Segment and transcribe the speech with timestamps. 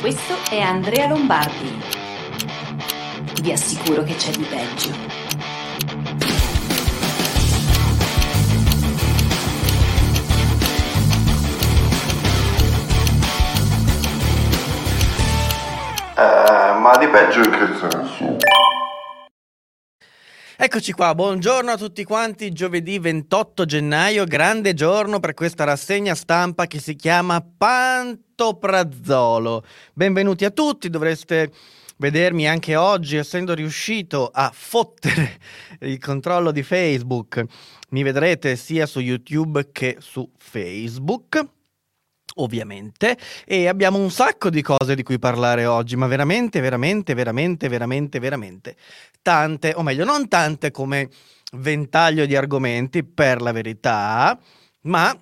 [0.00, 1.80] Questo è Andrea Lombardi.
[3.42, 4.90] Vi assicuro che c'è di peggio.
[16.16, 18.71] Eh, ma di peggio in che senso?
[20.54, 26.66] Eccoci qua, buongiorno a tutti quanti, giovedì 28 gennaio, grande giorno per questa rassegna stampa
[26.66, 29.64] che si chiama Pantoprazzolo.
[29.94, 31.50] Benvenuti a tutti, dovreste
[31.96, 35.38] vedermi anche oggi essendo riuscito a fottere
[35.80, 37.42] il controllo di Facebook.
[37.88, 41.46] Mi vedrete sia su YouTube che su Facebook
[42.36, 47.68] ovviamente, e abbiamo un sacco di cose di cui parlare oggi, ma veramente, veramente, veramente,
[47.68, 48.76] veramente, veramente
[49.22, 51.08] tante, o meglio, non tante come
[51.54, 54.38] ventaglio di argomenti, per la verità,
[54.82, 55.16] ma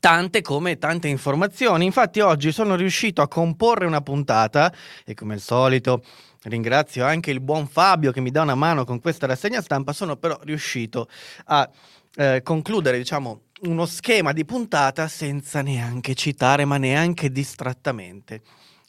[0.00, 1.84] tante come tante informazioni.
[1.84, 4.72] Infatti oggi sono riuscito a comporre una puntata
[5.04, 6.02] e come al solito
[6.44, 10.16] ringrazio anche il buon Fabio che mi dà una mano con questa rassegna stampa, sono
[10.16, 11.08] però riuscito
[11.46, 11.68] a
[12.16, 18.42] eh, concludere, diciamo, uno schema di puntata senza neanche citare, ma neanche distrattamente.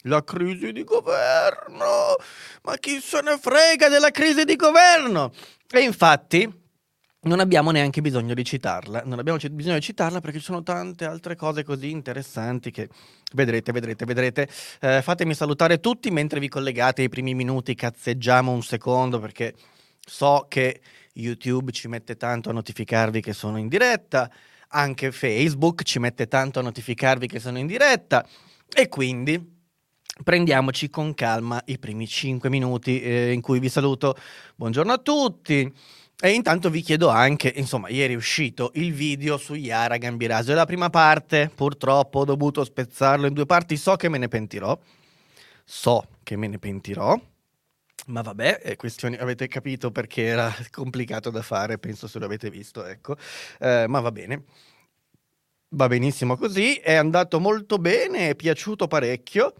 [0.03, 2.15] La crisi di governo!
[2.63, 5.31] Ma chi se ne frega della crisi di governo?
[5.69, 6.63] E infatti
[7.21, 10.61] non abbiamo neanche bisogno di citarla, non abbiamo c- bisogno di citarla perché ci sono
[10.61, 12.87] tante altre cose così interessanti che
[13.33, 14.47] vedrete, vedrete, vedrete.
[14.79, 19.55] Eh, fatemi salutare tutti mentre vi collegate ai primi minuti, cazzeggiamo un secondo perché
[19.99, 20.81] so che
[21.13, 24.29] YouTube ci mette tanto a notificarvi che sono in diretta
[24.69, 28.25] anche Facebook ci mette tanto a notificarvi che sono in diretta
[28.73, 29.53] e quindi
[30.23, 34.15] prendiamoci con calma i primi 5 minuti eh, in cui vi saluto.
[34.55, 35.73] Buongiorno a tutti.
[36.17, 40.53] E intanto vi chiedo anche, insomma, ieri è uscito il video su Yara Gambirasio.
[40.53, 44.29] È la prima parte, purtroppo ho dovuto spezzarlo in due parti, so che me ne
[44.29, 44.77] pentirò.
[45.65, 47.19] So che me ne pentirò.
[48.07, 52.49] Ma vabbè, è questione, avete capito perché era complicato da fare, penso se lo avete
[52.49, 53.15] visto, ecco.
[53.59, 54.43] Eh, ma va bene.
[55.69, 59.53] Va benissimo così, è andato molto bene, è piaciuto parecchio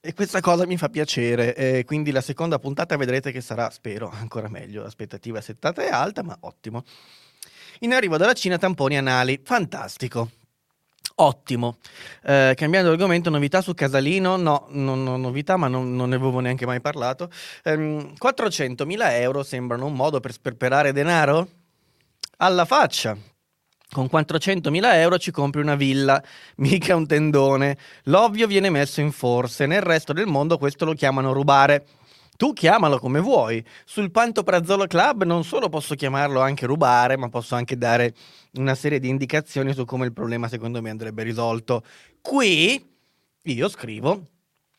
[0.00, 1.54] e questa cosa mi fa piacere.
[1.56, 4.82] Eh, quindi la seconda puntata vedrete che sarà, spero, ancora meglio.
[4.82, 6.84] L'aspettativa settata è alta, ma ottimo.
[7.80, 10.30] In arrivo dalla Cina tamponi anali, fantastico.
[11.22, 11.76] Ottimo.
[12.22, 14.36] Eh, cambiando argomento, novità su Casalino?
[14.36, 17.30] No, non ho novità, ma non, non, ne avevo neanche mai parlato.
[17.64, 21.48] Ehm, 400.000 euro sembrano un modo per sperperare denaro?
[22.38, 23.14] Alla faccia.
[23.90, 26.22] Con 400.000 euro ci compri una villa,
[26.56, 27.76] mica un tendone.
[28.04, 31.84] L'ovvio viene messo in forse, nel resto del mondo questo lo chiamano rubare.
[32.40, 33.62] Tu chiamalo come vuoi.
[33.84, 38.14] Sul Pantoprazzolo Club non solo posso chiamarlo anche rubare, ma posso anche dare
[38.52, 41.84] una serie di indicazioni su come il problema secondo me andrebbe risolto.
[42.22, 42.82] Qui
[43.42, 44.22] io scrivo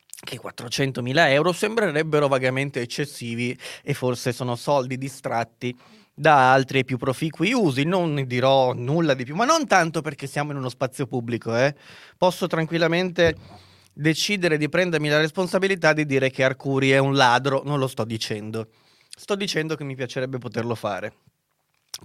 [0.08, 5.72] che 400.000 euro sembrerebbero vagamente eccessivi e forse sono soldi distratti
[6.12, 7.84] da altri e più proficui usi.
[7.84, 11.56] Non ne dirò nulla di più, ma non tanto perché siamo in uno spazio pubblico.
[11.56, 11.76] Eh.
[12.18, 13.36] Posso tranquillamente
[13.92, 18.04] decidere di prendermi la responsabilità di dire che Arcuri è un ladro, non lo sto
[18.04, 18.68] dicendo.
[19.08, 21.14] Sto dicendo che mi piacerebbe poterlo fare.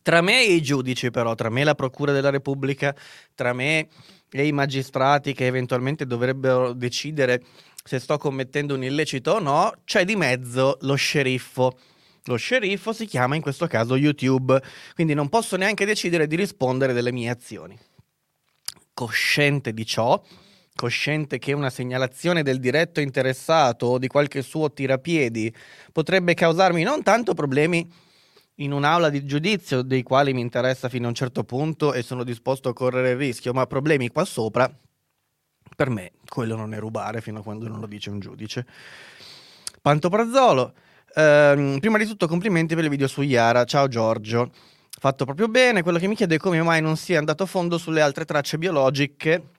[0.04, 2.96] Tra me e i giudici, però, tra me e la Procura della Repubblica,
[3.34, 3.88] tra me
[4.30, 7.44] e i magistrati che eventualmente dovrebbero decidere
[7.84, 11.80] se sto commettendo un illecito o no, c'è di mezzo lo sceriffo.
[12.26, 14.62] Lo sceriffo si chiama in questo caso YouTube,
[14.94, 17.80] quindi non posso neanche decidere di rispondere delle mie azioni.
[18.94, 20.22] Cosciente di ciò,
[20.78, 25.54] cosciente che una segnalazione del diretto interessato o di qualche suo tirapiedi
[25.92, 27.92] potrebbe causarmi non tanto problemi
[28.60, 32.24] in un'aula di giudizio dei quali mi interessa fino a un certo punto e sono
[32.24, 34.72] disposto a correre il rischio, ma problemi qua sopra,
[35.76, 38.66] per me quello non è rubare fino a quando non lo dice un giudice.
[39.82, 40.74] Pantoprazzolo,
[41.16, 44.52] ehm, prima di tutto complimenti per il video su Yara, ciao Giorgio,
[44.90, 47.78] fatto proprio bene, quello che mi chiede è come mai non sia andato a fondo
[47.78, 49.56] sulle altre tracce biologiche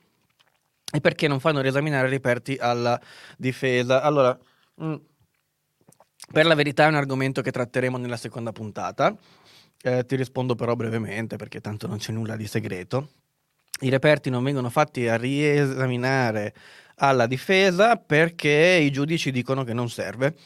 [0.90, 3.00] e perché non fanno riesaminare i reperti alla
[3.37, 4.02] difesa.
[4.02, 4.38] Allora,
[4.76, 4.94] mh, mm,
[6.32, 9.14] per la verità è un argomento che tratteremo nella seconda puntata.
[9.81, 13.11] Eh, ti rispondo però brevemente perché tanto non c'è nulla di segreto.
[13.81, 16.52] I reperti non vengono fatti a riesaminare
[16.96, 20.37] alla difesa perché i giudici dicono che non serve.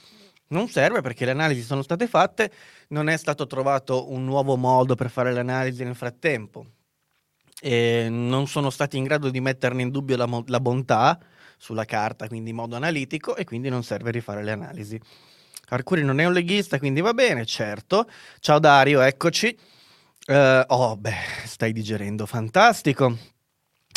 [0.49, 2.53] Non serve perché le analisi sono state fatte,
[2.89, 6.67] non è stato trovato un nuovo modo per fare le analisi nel frattempo
[7.65, 11.17] e non sono stati in grado di metterne in dubbio la, la, bontà
[11.57, 15.01] sulla carta, quindi in modo analitico, e quindi non serve rifare le analisi.
[15.69, 18.11] Arcuri non è un leghista, quindi va bene, certo.
[18.41, 19.57] Ciao Dario, eccoci.
[20.27, 21.15] Uh, oh, beh,
[21.45, 23.17] stai digerendo, fantastico.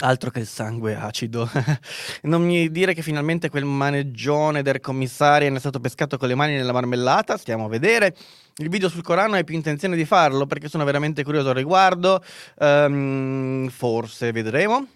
[0.03, 1.49] Altro che il sangue acido.
[2.23, 6.53] non mi dire che finalmente quel maneggione del commissario è stato pescato con le mani
[6.53, 7.35] nella marmellata.
[7.35, 8.15] Stiamo a vedere.
[8.57, 12.23] Il video sul Corano hai più intenzione di farlo perché sono veramente curioso al riguardo.
[12.59, 14.87] Um, forse vedremo.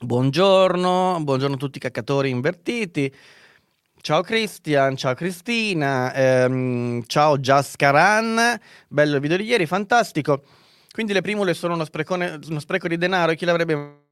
[0.00, 3.14] Buongiorno, buongiorno a tutti i caccatori invertiti.
[4.00, 10.42] Ciao Christian, ciao Cristina, ehm, ciao Jascaran, bello il video di ieri, fantastico.
[10.90, 14.02] Quindi le primule sono uno, sprecone, uno spreco di denaro e chi l'avrebbe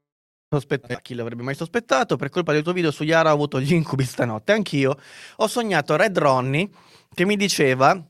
[0.49, 0.99] sospettato?
[1.01, 2.15] Chi l'avrebbe mai sospettato?
[2.15, 4.53] Per colpa del tuo video su Yara ho avuto gli incubi stanotte.
[4.53, 4.97] Anch'io
[5.35, 6.69] ho sognato Red Ronnie
[7.13, 8.01] che mi diceva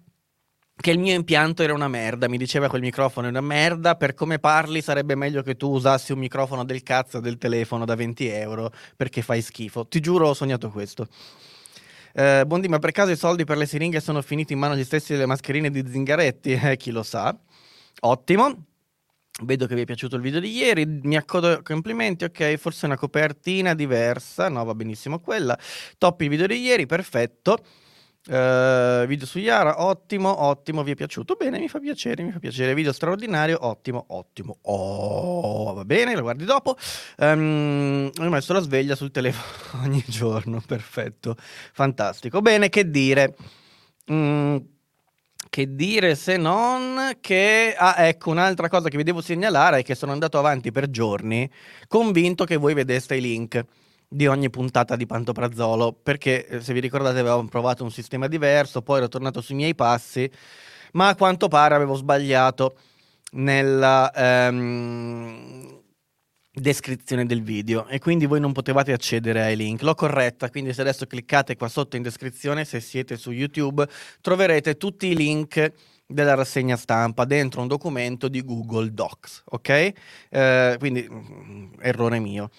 [0.84, 4.14] che il mio impianto era una merda, mi diceva quel microfono è una merda, per
[4.14, 8.28] come parli sarebbe meglio che tu usassi un microfono del cazzo del telefono da 20
[8.28, 9.88] euro perché fai schifo.
[9.88, 11.08] Ti giuro ho sognato questo.
[12.14, 14.84] Eh, Bondi, ma per caso i soldi per le siringhe sono finiti in mano agli
[14.84, 16.52] stessi delle mascherine di Zingaretti?
[16.62, 17.34] Eh, chi lo sa.
[18.02, 18.66] Ottimo.
[19.42, 22.98] Vedo che vi è piaciuto il video di ieri, mi accodo complimenti, ok, forse una
[22.98, 25.58] copertina diversa, no va benissimo quella,
[25.98, 27.58] top il video di ieri, perfetto,
[28.28, 32.40] uh, video su Yara, ottimo, ottimo, vi è piaciuto, bene, mi fa piacere, mi fa
[32.40, 36.78] piacere, video straordinario, ottimo, ottimo, oh, va bene, lo guardi dopo,
[37.18, 43.36] um, ho messo la sveglia sul telefono ogni giorno, perfetto, fantastico, bene, che dire...
[44.12, 44.58] Mm,
[45.50, 47.75] che dire se non che...
[47.78, 51.48] Ah, ecco, un'altra cosa che vi devo segnalare è che sono andato avanti per giorni
[51.88, 53.64] convinto che voi vedeste i link
[54.13, 58.81] di ogni puntata di Pantoprazzolo, perché eh, se vi ricordate avevo provato un sistema diverso,
[58.81, 60.30] poi ero tornato sui miei passi,
[60.94, 62.75] ma a quanto pare avevo sbagliato
[63.31, 64.12] nella...
[64.50, 65.81] Um,
[66.56, 69.81] descrizione del video e quindi voi non potevate accedere ai link.
[69.81, 73.88] L'ho corretta, quindi se adesso cliccate qua sotto in descrizione, se siete su YouTube,
[74.21, 75.71] troverete tutti i link
[76.06, 79.94] della rassegna stampa dentro un documento di Google Docs, ok?
[80.30, 82.51] Eh, quindi mm, errore mio.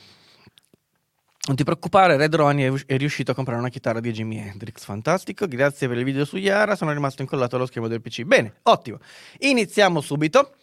[1.47, 4.83] Non ti preoccupare, Red Ronnie è riuscito a comprare una chitarra di Jimi Hendrix.
[4.83, 6.75] Fantastico, grazie per il video su Yara.
[6.75, 8.23] Sono rimasto incollato allo schermo del PC.
[8.23, 8.99] Bene, ottimo.
[9.41, 10.55] Iniziamo subito.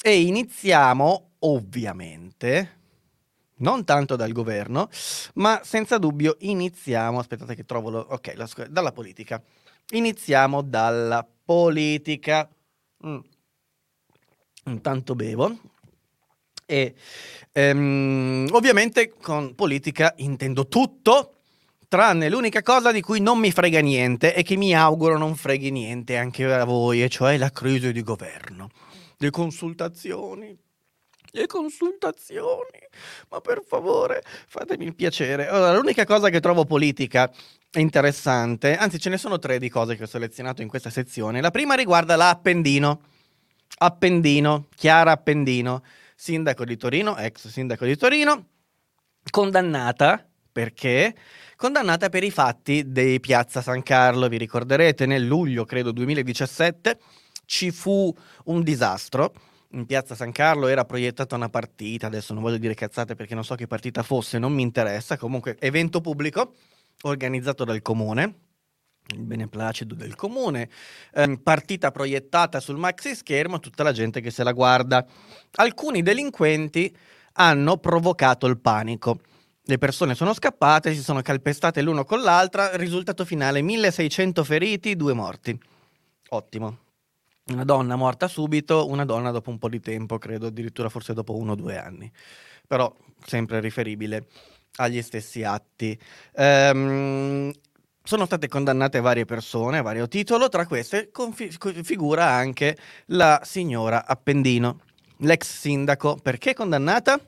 [0.00, 2.78] E iniziamo, ovviamente,
[3.56, 4.88] non tanto dal governo,
[5.34, 9.42] ma senza dubbio iniziamo, aspettate che trovo, lo, ok, la, dalla politica.
[9.90, 12.48] Iniziamo dalla politica.
[13.04, 13.18] Mm.
[14.66, 15.58] Intanto bevo.
[16.70, 16.94] E
[17.52, 21.36] ehm, ovviamente con politica intendo tutto,
[21.88, 25.70] tranne l'unica cosa di cui non mi frega niente e che mi auguro non freghi
[25.70, 28.68] niente anche a voi, e cioè la crisi di governo,
[29.16, 30.56] le consultazioni
[31.32, 32.78] le consultazioni.
[33.30, 35.48] Ma per favore, fatemi il piacere.
[35.48, 37.30] Allora, l'unica cosa che trovo politica
[37.72, 41.40] interessante, anzi ce ne sono tre di cose che ho selezionato in questa sezione.
[41.40, 43.02] La prima riguarda l'Appendino.
[43.80, 45.84] Appendino, Chiara Appendino,
[46.20, 48.48] sindaco di Torino, ex sindaco di Torino,
[49.30, 51.14] condannata perché?
[51.54, 54.26] Condannata per i fatti di Piazza San Carlo.
[54.26, 56.98] Vi ricorderete nel luglio, credo 2017,
[57.44, 58.12] ci fu
[58.46, 59.32] un disastro
[59.72, 63.44] in piazza San Carlo era proiettata una partita, adesso non voglio dire cazzate perché non
[63.44, 66.54] so che partita fosse, non mi interessa, comunque evento pubblico
[67.02, 68.47] organizzato dal comune,
[69.14, 70.68] il beneplacito del comune,
[71.14, 75.04] eh, partita proiettata sul maxi schermo, tutta la gente che se la guarda.
[75.52, 76.94] Alcuni delinquenti
[77.34, 79.20] hanno provocato il panico.
[79.62, 85.12] Le persone sono scappate, si sono calpestate l'uno con l'altra, risultato finale 1600 feriti, due
[85.12, 85.58] morti.
[86.30, 86.86] Ottimo
[87.52, 91.36] una donna morta subito, una donna dopo un po' di tempo, credo addirittura forse dopo
[91.36, 92.10] uno o due anni,
[92.66, 94.26] però sempre riferibile
[94.76, 95.98] agli stessi atti.
[96.34, 97.50] Ehm,
[98.08, 101.50] sono state condannate varie persone a vario titolo, tra queste confi-
[101.82, 102.74] figura anche
[103.08, 104.80] la signora Appendino,
[105.18, 106.16] l'ex sindaco.
[106.22, 107.20] Perché condannata?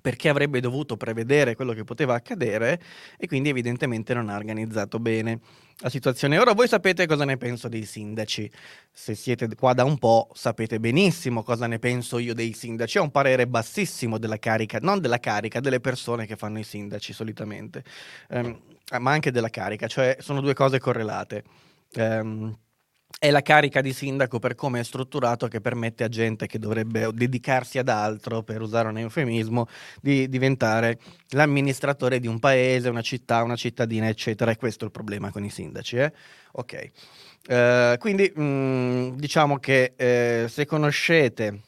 [0.00, 2.80] perché avrebbe dovuto prevedere quello che poteva accadere
[3.18, 5.40] e quindi evidentemente non ha organizzato bene
[5.78, 6.38] la situazione.
[6.38, 8.50] Ora voi sapete cosa ne penso dei sindaci,
[8.90, 13.02] se siete qua da un po' sapete benissimo cosa ne penso io dei sindaci, ho
[13.02, 17.84] un parere bassissimo della carica, non della carica, delle persone che fanno i sindaci solitamente,
[18.30, 18.58] um,
[18.98, 21.44] ma anche della carica, cioè sono due cose correlate.
[21.94, 22.56] Um,
[23.18, 27.08] è la carica di sindaco per come è strutturato che permette a gente che dovrebbe
[27.12, 29.68] dedicarsi ad altro, per usare un eufemismo,
[30.00, 34.50] di diventare l'amministratore di un paese, una città, una cittadina, eccetera.
[34.50, 35.96] E questo è il problema con i sindaci.
[35.98, 36.12] Eh?
[36.52, 36.90] Ok.
[37.48, 41.60] Uh, quindi mh, mm, diciamo che eh, se conoscete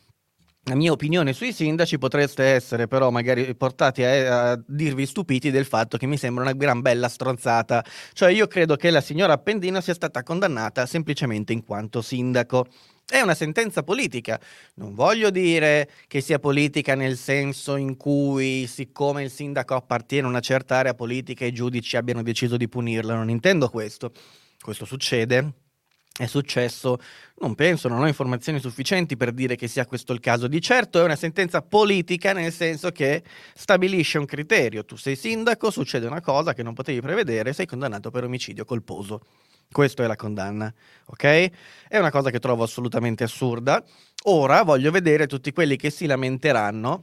[0.64, 5.66] la mia opinione sui sindaci potreste essere però magari portati a, a, dirvi stupiti del
[5.66, 7.84] fatto che mi sembra una gran bella stronzata.
[8.12, 12.66] Cioè io credo che la signora Appendino sia stata condannata semplicemente in quanto sindaco.
[13.06, 14.40] È una sentenza politica.
[14.76, 20.30] Non voglio dire che sia politica nel senso in cui, siccome il sindaco appartiene a
[20.30, 23.14] una certa area politica, i giudici abbiano deciso di punirlo.
[23.14, 24.12] Non intendo questo.
[24.58, 25.63] Questo succede.
[26.16, 26.98] È successo,
[27.40, 30.46] non penso, non ho informazioni sufficienti per dire che sia questo il caso.
[30.46, 34.84] Di certo è una sentenza politica nel senso che stabilisce un criterio.
[34.84, 39.22] Tu sei sindaco, succede una cosa che non potevi prevedere, sei condannato per omicidio colposo.
[39.72, 40.72] Questa è la condanna,
[41.06, 41.50] ok?
[41.88, 43.82] È una cosa che trovo assolutamente assurda.
[44.26, 47.02] Ora voglio vedere tutti quelli che si lamenteranno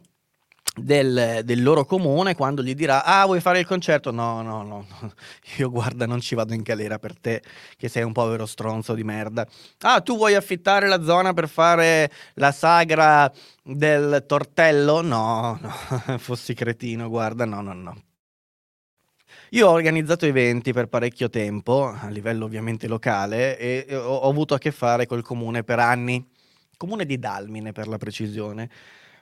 [0.73, 4.11] del, del, loro comune quando gli dirà ah vuoi fare il concerto?
[4.11, 4.85] No no no
[5.57, 7.41] io guarda non ci vado in galera per te
[7.75, 9.45] che sei un povero stronzo di merda.
[9.81, 13.31] Ah tu vuoi affittare la zona per fare la sagra
[13.63, 15.01] del tortello?
[15.01, 18.03] No no fossi cretino guarda no no no.
[19.53, 24.53] Io ho organizzato eventi per parecchio tempo, a livello ovviamente locale, e ho, ho avuto
[24.53, 26.25] a che fare col comune per anni,
[26.77, 28.69] comune di Dalmine per la precisione,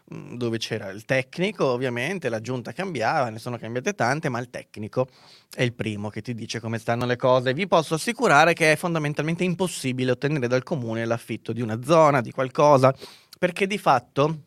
[0.09, 5.07] dove c'era il tecnico, ovviamente, la giunta cambiava, ne sono cambiate tante, ma il tecnico
[5.53, 7.53] è il primo che ti dice come stanno le cose.
[7.53, 12.31] Vi posso assicurare che è fondamentalmente impossibile ottenere dal comune l'affitto di una zona, di
[12.31, 12.93] qualcosa,
[13.37, 14.43] perché di fatto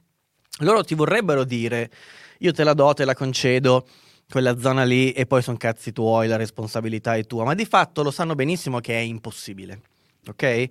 [0.59, 1.91] loro ti vorrebbero dire
[2.39, 3.87] io te la do, te la concedo,
[4.29, 8.03] quella zona lì e poi sono cazzi tuoi, la responsabilità è tua, ma di fatto
[8.03, 9.81] lo sanno benissimo che è impossibile,
[10.27, 10.69] ok?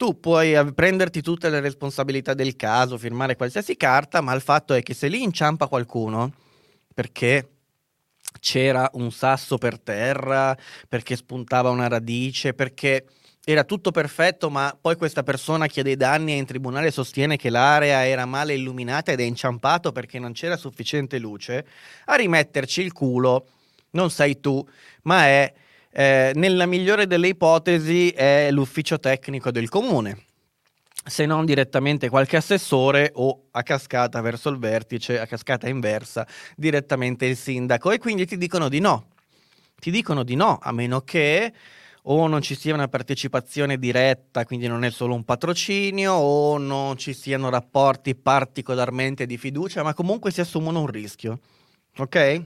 [0.00, 4.82] Tu puoi prenderti tutte le responsabilità del caso, firmare qualsiasi carta, ma il fatto è
[4.82, 6.32] che se lì inciampa qualcuno,
[6.94, 7.50] perché
[8.40, 10.56] c'era un sasso per terra,
[10.88, 13.08] perché spuntava una radice, perché
[13.44, 17.50] era tutto perfetto, ma poi questa persona chiede dei danni e in tribunale sostiene che
[17.50, 21.66] l'area era male illuminata ed è inciampato perché non c'era sufficiente luce,
[22.06, 23.48] a rimetterci il culo
[23.90, 24.66] non sei tu,
[25.02, 25.52] ma è,
[25.92, 30.24] eh, nella migliore delle ipotesi, è l'ufficio tecnico del comune
[31.02, 37.26] se non direttamente qualche assessore o a cascata verso il vertice, a cascata inversa, direttamente
[37.26, 37.90] il sindaco.
[37.90, 39.08] E quindi ti dicono di no.
[39.78, 41.52] Ti dicono di no, a meno che
[42.04, 46.96] o non ci sia una partecipazione diretta, quindi non è solo un patrocinio, o non
[46.96, 51.40] ci siano rapporti particolarmente di fiducia, ma comunque si assumono un rischio.
[51.98, 52.44] Ok?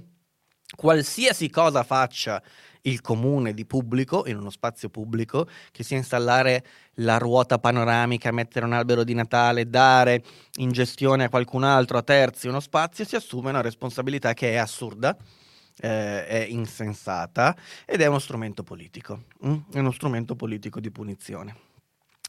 [0.77, 2.43] Qualsiasi cosa faccia
[2.87, 6.65] il comune di pubblico, in uno spazio pubblico, che sia installare
[6.99, 10.23] la ruota panoramica, mettere un albero di Natale, dare
[10.57, 14.57] in gestione a qualcun altro, a terzi, uno spazio, si assume una responsabilità che è
[14.57, 15.17] assurda
[15.81, 19.57] eh, è insensata ed è uno strumento politico, mm?
[19.73, 21.74] è uno strumento politico di punizione.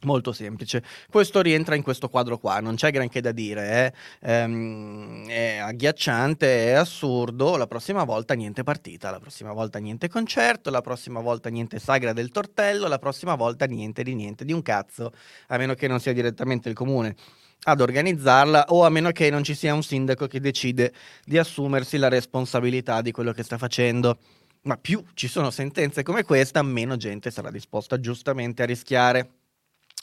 [0.04, 0.84] Molto semplice.
[1.10, 4.30] Questo rientra in questo quadro qua, non c'è granché da dire, eh?
[4.30, 10.70] ehm, è agghiacciante, è assurdo, la prossima volta niente partita, la prossima volta niente concerto,
[10.70, 14.62] la prossima volta niente sagra del tortello, la prossima volta niente di niente, di un
[14.62, 15.14] cazzo,
[15.48, 17.16] a meno che non sia direttamente il comune
[17.64, 21.98] ad organizzarla o a meno che non ci sia un sindaco che decide di assumersi
[21.98, 24.20] la responsabilità di quello che sta facendo.
[24.64, 29.30] Ma più ci sono sentenze come questa, meno gente sarà disposta giustamente a rischiare.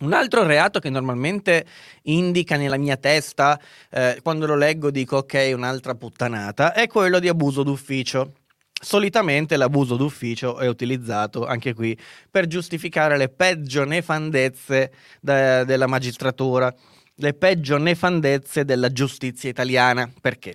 [0.01, 1.65] Un altro reato che normalmente
[2.03, 7.29] indica nella mia testa, eh, quando lo leggo dico ok, un'altra puttanata, è quello di
[7.29, 8.33] abuso d'ufficio.
[8.73, 11.97] Solitamente l'abuso d'ufficio è utilizzato anche qui
[12.29, 16.75] per giustificare le peggio nefandezze de- della magistratura
[17.17, 20.11] le peggio nefandezze della giustizia italiana.
[20.21, 20.55] Perché?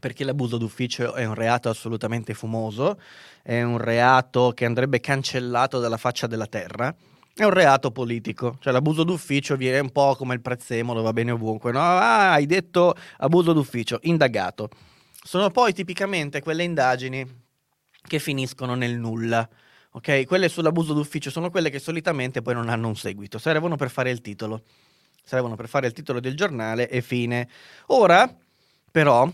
[0.00, 3.00] Perché l'abuso d'ufficio è un reato assolutamente fumoso,
[3.42, 6.94] è un reato che andrebbe cancellato dalla faccia della terra,
[7.34, 11.32] è un reato politico, cioè l'abuso d'ufficio viene un po' come il prezzemolo, va bene
[11.32, 11.80] ovunque, no?
[11.80, 14.68] Ah, hai detto abuso d'ufficio, indagato.
[15.22, 17.26] Sono poi tipicamente quelle indagini
[18.06, 19.48] che finiscono nel nulla.
[19.92, 23.90] Ok, quelle sull'abuso d'ufficio sono quelle che solitamente poi non hanno un seguito, servono per
[23.90, 24.62] fare il titolo
[25.24, 27.48] servono per fare il titolo del giornale e fine.
[27.86, 28.32] Ora,
[28.90, 29.28] però,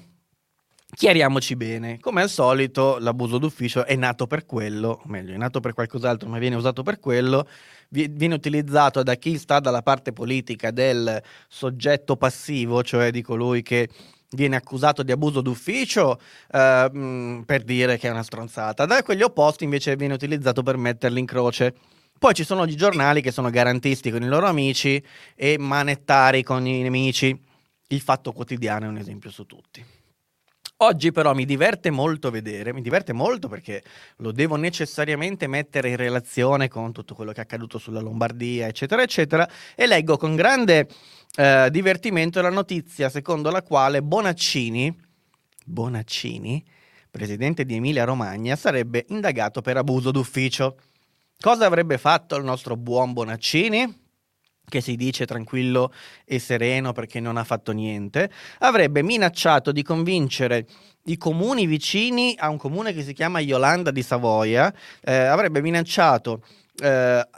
[0.94, 5.60] chiariamoci bene, come al solito l'abuso d'ufficio è nato per quello, o meglio, è nato
[5.60, 7.46] per qualcos'altro, ma viene usato per quello,
[7.90, 13.88] viene utilizzato da chi sta dalla parte politica del soggetto passivo, cioè di colui che
[14.30, 16.20] viene accusato di abuso d'ufficio
[16.52, 21.18] eh, per dire che è una stronzata, da quelli opposti invece viene utilizzato per metterli
[21.18, 21.74] in croce.
[22.18, 25.02] Poi ci sono i giornali che sono garantisti con i loro amici
[25.34, 27.48] e manettari con i nemici.
[27.88, 29.99] Il fatto quotidiano è un esempio su tutti.
[30.82, 33.82] Oggi però mi diverte molto vedere, mi diverte molto perché
[34.16, 39.02] lo devo necessariamente mettere in relazione con tutto quello che è accaduto sulla Lombardia, eccetera,
[39.02, 40.88] eccetera, e leggo con grande
[41.36, 44.98] eh, divertimento la notizia secondo la quale Bonaccini,
[45.66, 46.64] Bonaccini,
[47.10, 50.78] presidente di Emilia Romagna, sarebbe indagato per abuso d'ufficio.
[51.38, 54.09] Cosa avrebbe fatto il nostro buon Bonaccini?
[54.70, 55.92] Che si dice tranquillo
[56.24, 60.66] e sereno perché non ha fatto niente, avrebbe minacciato di convincere
[61.04, 64.72] i comuni vicini a un comune che si chiama Iolanda di Savoia,
[65.02, 66.42] eh, avrebbe minacciato
[66.82, 67.28] eh,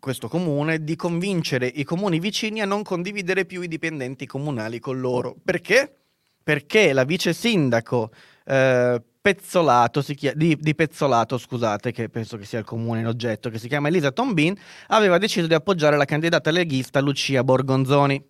[0.00, 4.98] questo comune di convincere i comuni vicini a non condividere più i dipendenti comunali con
[4.98, 5.36] loro.
[5.44, 5.92] Perché?
[6.42, 8.10] Perché la vice sindaco
[8.46, 13.50] eh, Pezzolato, chia- di, di, Pezzolato, scusate, che penso che sia il comune in oggetto,
[13.50, 14.54] che si chiama Elisa Tombin,
[14.88, 18.24] aveva deciso di appoggiare la candidata leghista Lucia Borgonzoni,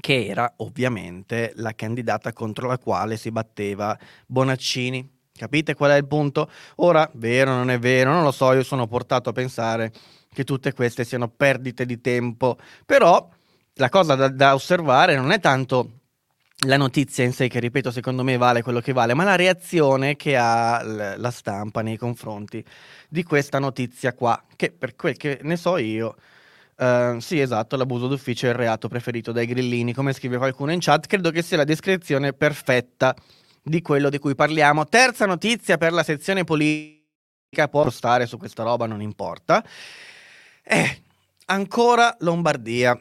[0.00, 5.16] che era ovviamente la candidata contro la quale si batteva Bonaccini.
[5.32, 6.50] Capite qual è il punto?
[6.76, 9.92] Ora, vero non è vero, non lo so, io sono portato a pensare
[10.32, 13.28] che tutte queste siano perdite di tempo, però
[13.74, 15.97] la cosa da, da osservare non è tanto
[16.66, 20.16] la notizia in sé, che ripeto, secondo me vale quello che vale, ma la reazione
[20.16, 22.64] che ha la stampa nei confronti
[23.08, 26.16] di questa notizia qua, che per quel che ne so io,
[26.76, 30.80] uh, sì, esatto, l'abuso d'ufficio è il reato preferito dai grillini, come scrive qualcuno in
[30.80, 33.14] chat, credo che sia la descrizione perfetta
[33.62, 34.86] di quello di cui parliamo.
[34.86, 39.64] Terza notizia per la sezione politica, può stare su questa roba, non importa.
[40.64, 41.02] Eh,
[41.46, 42.98] ancora Lombardia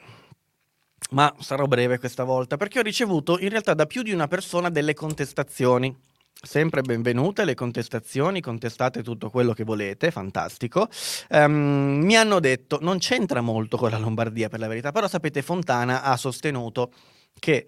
[1.11, 4.69] ma sarò breve questa volta perché ho ricevuto in realtà da più di una persona
[4.69, 5.95] delle contestazioni.
[6.39, 10.87] Sempre benvenute le contestazioni, contestate tutto quello che volete, fantastico.
[11.29, 15.41] Um, mi hanno detto, non c'entra molto con la Lombardia per la verità, però sapete
[15.41, 16.91] Fontana ha sostenuto
[17.39, 17.65] che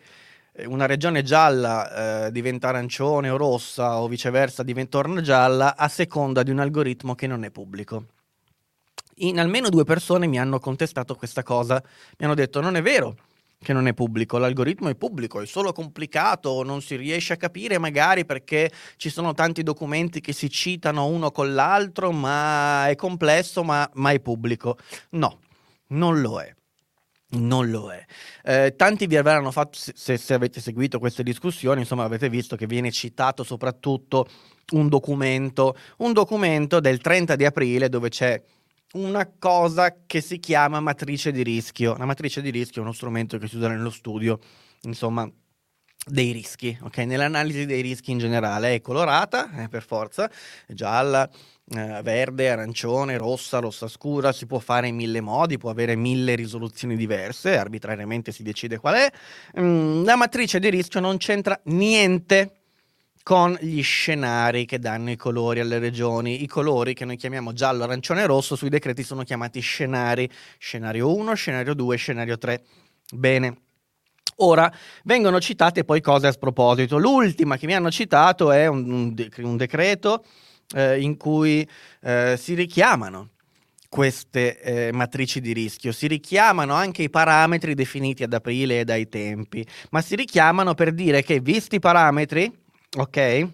[0.51, 6.43] eh, una regione gialla eh, diventa arancione o rossa o viceversa diventa gialla a seconda
[6.43, 8.05] di un algoritmo che non è pubblico.
[9.22, 11.81] In almeno due persone mi hanno contestato questa cosa,
[12.17, 13.15] mi hanno detto non è vero,
[13.61, 17.77] che non è pubblico, l'algoritmo è pubblico, è solo complicato, non si riesce a capire
[17.77, 23.63] magari perché ci sono tanti documenti che si citano uno con l'altro, ma è complesso,
[23.63, 24.77] ma, ma è pubblico.
[25.11, 25.39] No,
[25.87, 26.53] non lo è.
[27.31, 28.03] Non lo è.
[28.43, 32.65] Eh, tanti vi avranno fatto, se, se, avete seguito queste discussioni, insomma avete visto che
[32.65, 34.27] viene citato soprattutto
[34.72, 38.41] un documento, un documento del 30 di aprile dove c'è
[38.93, 41.95] una cosa che si chiama matrice di rischio.
[41.97, 44.39] La matrice di rischio è uno strumento che si usa nello studio,
[44.81, 45.29] insomma,
[46.05, 46.97] dei rischi, ok?
[46.99, 50.29] Nell'analisi dei rischi in generale è colorata, eh, per forza,
[50.67, 51.29] gialla,
[51.71, 56.35] eh, verde, arancione, rossa, rossa scura, si può fare in mille modi, può avere mille
[56.35, 59.11] risoluzioni diverse, arbitrariamente si decide qual è.
[59.59, 62.58] Mm, la matrice di rischio non c'entra niente
[63.29, 66.42] con gli scenari che danno i colori alle regioni.
[66.42, 70.27] I colori che noi chiamiamo giallo, arancione e rosso sui decreti sono chiamati scenari.
[70.57, 72.63] Scenario 1, scenario 2, scenario 3.
[73.13, 73.57] Bene.
[74.37, 76.98] Ora vengono citate poi cose a sproposito.
[76.98, 80.25] L'ultima che mi hanno citato è un, un, de- un decreto
[80.74, 81.70] eh, in cui
[82.01, 83.29] eh, si richiamano
[83.89, 85.92] queste eh, matrici di rischio.
[85.92, 90.94] Si richiamano anche i parametri definiti ad aprile e dai tempi, ma si richiamano per
[90.94, 93.47] dire che visti i parametri, ok?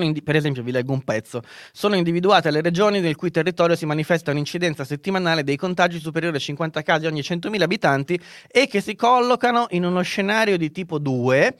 [0.00, 1.42] Indi- per esempio, vi leggo un pezzo.
[1.72, 6.40] Sono individuate le regioni nel cui territorio si manifesta un'incidenza settimanale dei contagi superiore a
[6.40, 11.56] 50 casi ogni 100.000 abitanti e che si collocano in uno scenario di tipo 2,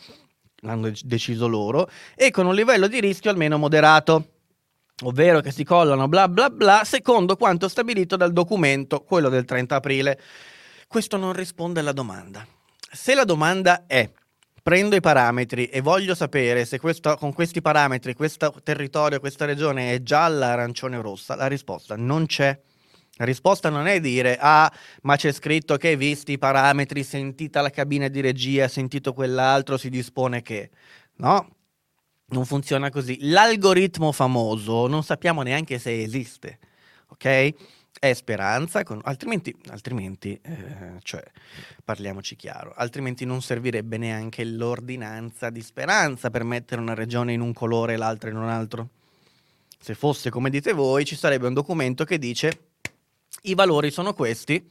[0.62, 4.30] l'hanno deciso loro, e con un livello di rischio almeno moderato
[5.02, 9.74] ovvero che si collano bla bla bla, secondo quanto stabilito dal documento, quello del 30
[9.74, 10.20] aprile.
[10.88, 12.46] Questo non risponde alla domanda.
[12.90, 14.08] Se la domanda è
[14.66, 19.92] prendo i parametri e voglio sapere se questo, con questi parametri questo territorio, questa regione
[19.92, 22.60] è gialla, arancione o rossa, la risposta non c'è.
[23.18, 24.70] La risposta non è dire, ah,
[25.02, 29.88] ma c'è scritto che visti i parametri, sentita la cabina di regia, sentito quell'altro, si
[29.88, 30.70] dispone che.
[31.18, 31.48] No,
[32.30, 33.18] non funziona così.
[33.20, 36.58] L'algoritmo famoso non sappiamo neanche se esiste,
[37.10, 37.54] ok?
[37.98, 39.00] È speranza, con...
[39.04, 41.22] altrimenti, altrimenti eh, cioè,
[41.84, 47.52] parliamoci chiaro, altrimenti non servirebbe neanche l'ordinanza di speranza per mettere una regione in un
[47.52, 48.88] colore e l'altra in un altro.
[49.78, 52.60] Se fosse come dite voi, ci sarebbe un documento che dice
[53.42, 54.64] i valori sono questi,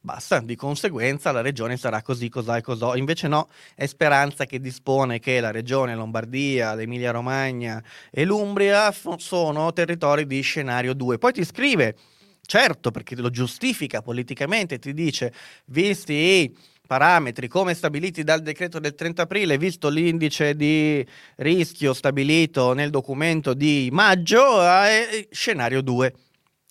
[0.00, 2.96] basta, di conseguenza la regione sarà così, cos'ha e cos'ho.
[2.96, 9.72] Invece no, è Speranza che dispone che la regione Lombardia, l'Emilia Romagna e l'Umbria sono
[9.72, 11.18] territori di scenario 2.
[11.18, 11.96] Poi ti scrive
[12.46, 15.32] Certo, perché lo giustifica politicamente, ti dice,
[15.66, 16.56] visti i
[16.86, 21.04] parametri come stabiliti dal decreto del 30 aprile, visto l'indice di
[21.36, 26.14] rischio stabilito nel documento di maggio, è scenario 2.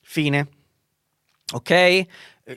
[0.01, 0.47] Fine.
[1.53, 2.05] Ok?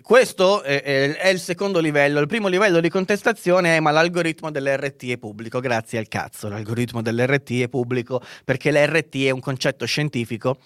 [0.03, 2.21] Questo è, è, il secondo livello.
[2.21, 5.61] Il primo livello di contestazione è ma l'algoritmo dell'RT è pubblico.
[5.61, 10.59] Grazie al cazzo, l'algoritmo dell'RT è pubblico perché l'RT è un concetto scientifico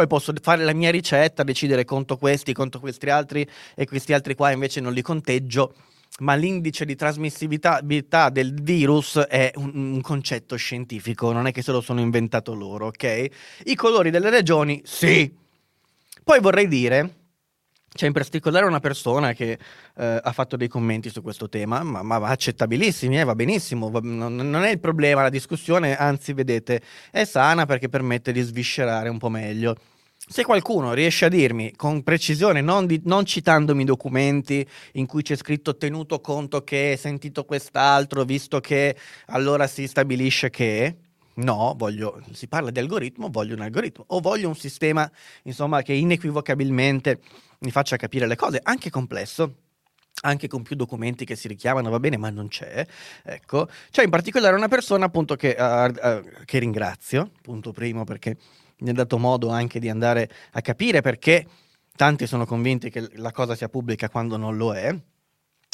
[0.00, 4.34] Poi posso fare la mia ricetta, decidere conto questi, conto questi altri e questi altri
[4.34, 5.74] qua invece non li conteggio
[6.20, 11.70] ma l'indice di trasmissibilità del virus è un, un, concetto scientifico, non è che se
[11.70, 13.28] lo sono inventato loro, ok?
[13.64, 15.32] I colori delle regioni, sì.
[16.24, 17.20] Poi vorrei dire,
[17.92, 19.58] c'è in particolare una persona che
[19.96, 24.00] eh, ha fatto dei commenti su questo tema, ma, ma accettabilissimi, eh, va benissimo, va,
[24.02, 29.08] non, non, è il problema la discussione, anzi vedete, è sana perché permette di sviscerare
[29.08, 29.76] un po' meglio.
[30.32, 35.34] Se qualcuno riesce a dirmi con precisione, non, di, non, citandomi documenti in cui c'è
[35.34, 40.98] scritto tenuto conto che, sentito quest'altro, visto che allora si stabilisce che,
[41.34, 45.10] no, voglio, si parla di algoritmo, voglio un algoritmo o voglio un sistema
[45.42, 47.18] insomma, che inequivocabilmente
[47.58, 49.54] mi faccia capire le cose, anche complesso
[50.22, 52.86] anche con più documenti che si richiamano, va bene, ma non c'è.
[53.24, 58.36] Ecco, c'è in particolare una persona appunto che, uh, uh, che ringrazio, punto primo perché
[58.80, 61.46] mi ha dato modo anche di andare a capire perché
[61.96, 64.94] tanti sono convinti che la cosa sia pubblica quando non lo è.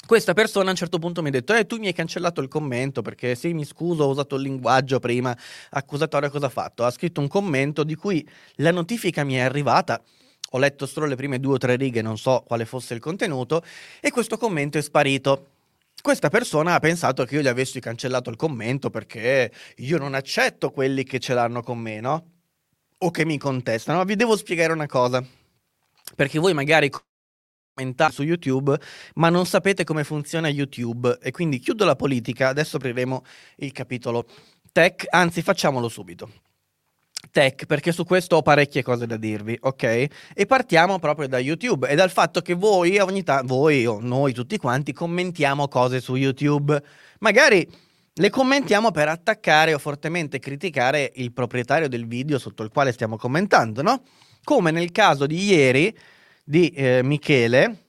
[0.06, 2.46] Questa persona a un certo punto mi ha detto: Eh, tu mi hai cancellato il
[2.48, 5.36] commento perché sì, mi scuso, ho usato il linguaggio prima
[5.70, 6.30] accusatorio.
[6.30, 6.84] Cosa ha fatto?
[6.84, 10.00] Ha scritto un commento di cui la notifica mi è arrivata.
[10.50, 13.64] Ho letto solo le prime due o tre righe, non so quale fosse il contenuto,
[14.00, 15.48] e questo commento è sparito.
[16.00, 20.70] Questa persona ha pensato che io gli avessi cancellato il commento perché io non accetto
[20.70, 22.35] quelli che ce l'hanno con me, no?
[22.98, 25.24] O che mi contestano, ma vi devo spiegare una cosa.
[26.14, 26.90] Perché voi magari
[27.74, 28.78] commentate su YouTube,
[29.14, 31.18] ma non sapete come funziona YouTube.
[31.20, 33.24] E quindi chiudo la politica, adesso apriremo
[33.56, 34.26] il capitolo
[34.72, 36.30] tech, anzi facciamolo subito.
[37.30, 39.82] Tech, perché su questo ho parecchie cose da dirvi, ok?
[40.34, 44.32] E partiamo proprio da YouTube e dal fatto che voi ogni tanto, voi o noi
[44.32, 46.80] tutti quanti, commentiamo cose su YouTube.
[47.18, 47.68] Magari
[48.18, 53.16] le commentiamo per attaccare o fortemente criticare il proprietario del video sotto il quale stiamo
[53.16, 54.02] commentando, no?
[54.42, 55.94] Come nel caso di ieri
[56.42, 57.84] di eh, Michele,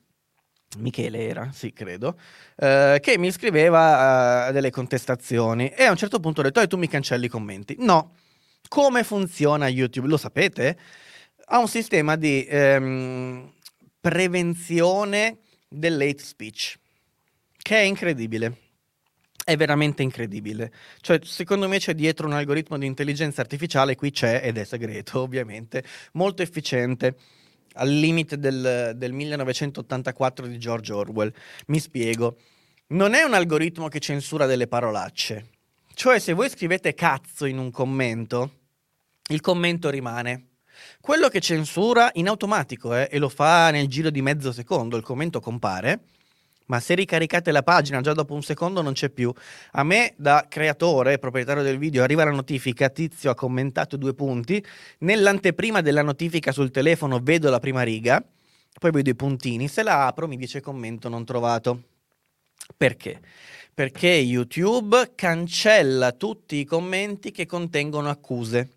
[0.79, 2.19] Michele era, sì, credo,
[2.57, 6.67] eh, che mi scriveva eh, delle contestazioni e a un certo punto ho detto, e
[6.67, 7.75] tu mi cancelli i commenti.
[7.79, 8.15] No.
[8.67, 10.09] Come funziona YouTube?
[10.09, 10.77] Lo sapete?
[11.45, 13.53] Ha un sistema di ehm,
[14.01, 15.37] prevenzione
[15.69, 16.77] dell'hate speech,
[17.61, 18.66] che è incredibile
[19.47, 20.73] è veramente incredibile.
[20.99, 25.21] Cioè, secondo me c'è dietro un algoritmo di intelligenza artificiale, qui c'è, ed è segreto
[25.23, 27.15] ovviamente, molto efficiente,
[27.75, 31.31] al limite del, del 1984 di George Orwell.
[31.67, 32.35] Mi spiego.
[32.87, 35.51] Non è un algoritmo che censura delle parolacce.
[35.93, 38.51] Cioè, se voi scrivete cazzo in un commento,
[39.29, 40.47] il commento rimane.
[40.99, 45.03] Quello che censura in automatico, eh, e lo fa nel giro di mezzo secondo, il
[45.03, 46.01] commento compare,
[46.67, 49.31] ma se ricaricate la pagina già dopo un secondo non c'è più.
[49.71, 54.63] A me, da creatore, proprietario del video, arriva la notifica, tizio ha commentato due punti,
[54.99, 58.23] nell'anteprima della notifica sul telefono vedo la prima riga,
[58.79, 61.83] poi vedo i puntini, se la apro mi dice commento non trovato.
[62.75, 63.19] Perché?
[63.73, 68.69] Perché YouTube cancella tutti i commenti che contengono accuse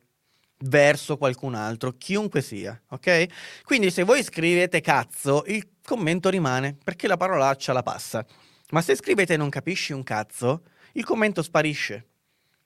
[0.64, 3.62] verso qualcun altro, chiunque sia, ok?
[3.64, 8.24] Quindi se voi scrivete cazzo, il commento rimane perché la parolaccia la passa.
[8.70, 12.06] Ma se scrivete non capisci un cazzo, il commento sparisce.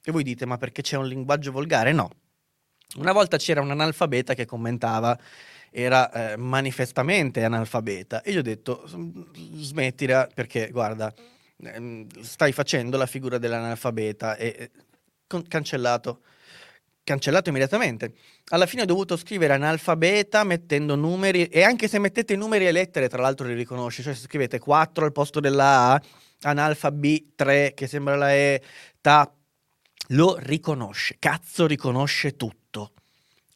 [0.05, 1.93] E voi dite, ma perché c'è un linguaggio volgare?
[1.93, 2.11] No.
[2.97, 5.19] Una volta c'era un analfabeta che commentava,
[5.71, 8.85] era eh, manifestamente analfabeta, e gli ho detto,
[9.55, 11.13] smettila perché, guarda,
[11.63, 14.71] ehm, stai facendo la figura dell'analfabeta e
[15.27, 16.21] con- cancellato
[17.05, 18.15] cancellato immediatamente.
[18.49, 23.09] Alla fine ho dovuto scrivere analfabeta mettendo numeri e anche se mettete numeri e lettere,
[23.09, 26.03] tra l'altro li riconosce, cioè se scrivete 4 al posto della A,
[26.43, 28.63] analfa B3 che sembra la E,
[29.01, 29.31] ta
[30.09, 31.17] lo riconosce.
[31.19, 32.93] Cazzo riconosce tutto.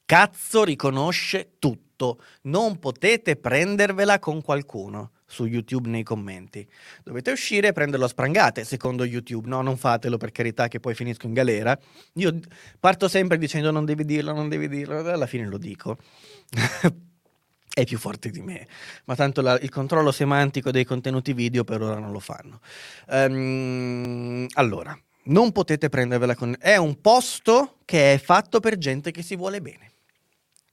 [0.04, 2.22] Cazzo riconosce tutto.
[2.42, 6.66] Non potete prendervela con qualcuno su YouTube nei commenti.
[7.04, 9.46] Dovete uscire e prenderlo a sprangate, secondo YouTube.
[9.46, 11.78] No, non fatelo per carità che poi finisco in galera.
[12.14, 12.40] Io
[12.80, 15.98] parto sempre dicendo non devi dirlo, non devi dirlo, alla fine lo dico.
[17.70, 18.66] È più forte di me,
[19.04, 22.60] ma tanto la, il controllo semantico dei contenuti video per ora non lo fanno.
[23.06, 26.56] Um, allora, non potete prendervela con...
[26.58, 29.92] È un posto che è fatto per gente che si vuole bene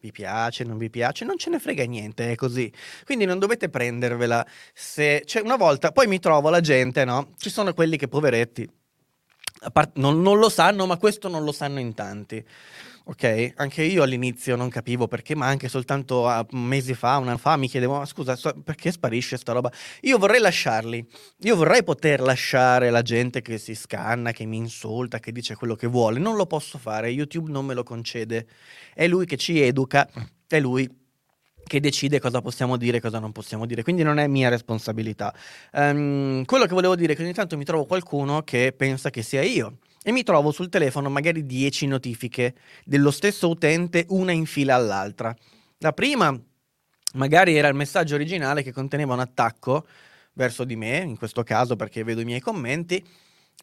[0.05, 2.71] vi piace, non vi piace, non ce ne frega niente, è così.
[3.05, 5.23] Quindi non dovete prendervela se...
[5.25, 7.33] Cioè, una volta, poi mi trovo la gente, no?
[7.37, 8.69] Ci sono quelli che, poveretti,
[9.93, 12.45] non, non lo sanno, ma questo non lo sanno in tanti.
[13.07, 17.55] Ok, anche io all'inizio non capivo perché, ma anche soltanto mesi fa, un anno fa,
[17.55, 19.71] mi chiedevo: scusa, so- perché sparisce sta roba?
[20.01, 21.07] Io vorrei lasciarli,
[21.41, 25.75] io vorrei poter lasciare la gente che si scanna, che mi insulta, che dice quello
[25.75, 26.17] che vuole.
[26.17, 28.47] Non lo posso fare, YouTube non me lo concede.
[28.95, 30.09] È lui che ci educa,
[30.47, 30.89] è lui
[31.63, 35.31] che decide cosa possiamo dire e cosa non possiamo dire, quindi non è mia responsabilità.
[35.73, 39.21] Um, quello che volevo dire è che ogni tanto mi trovo qualcuno che pensa che
[39.21, 44.45] sia io e mi trovo sul telefono magari 10 notifiche dello stesso utente, una in
[44.45, 45.35] fila all'altra.
[45.79, 46.39] La prima
[47.13, 49.87] magari era il messaggio originale che conteneva un attacco
[50.33, 53.03] verso di me, in questo caso perché vedo i miei commenti,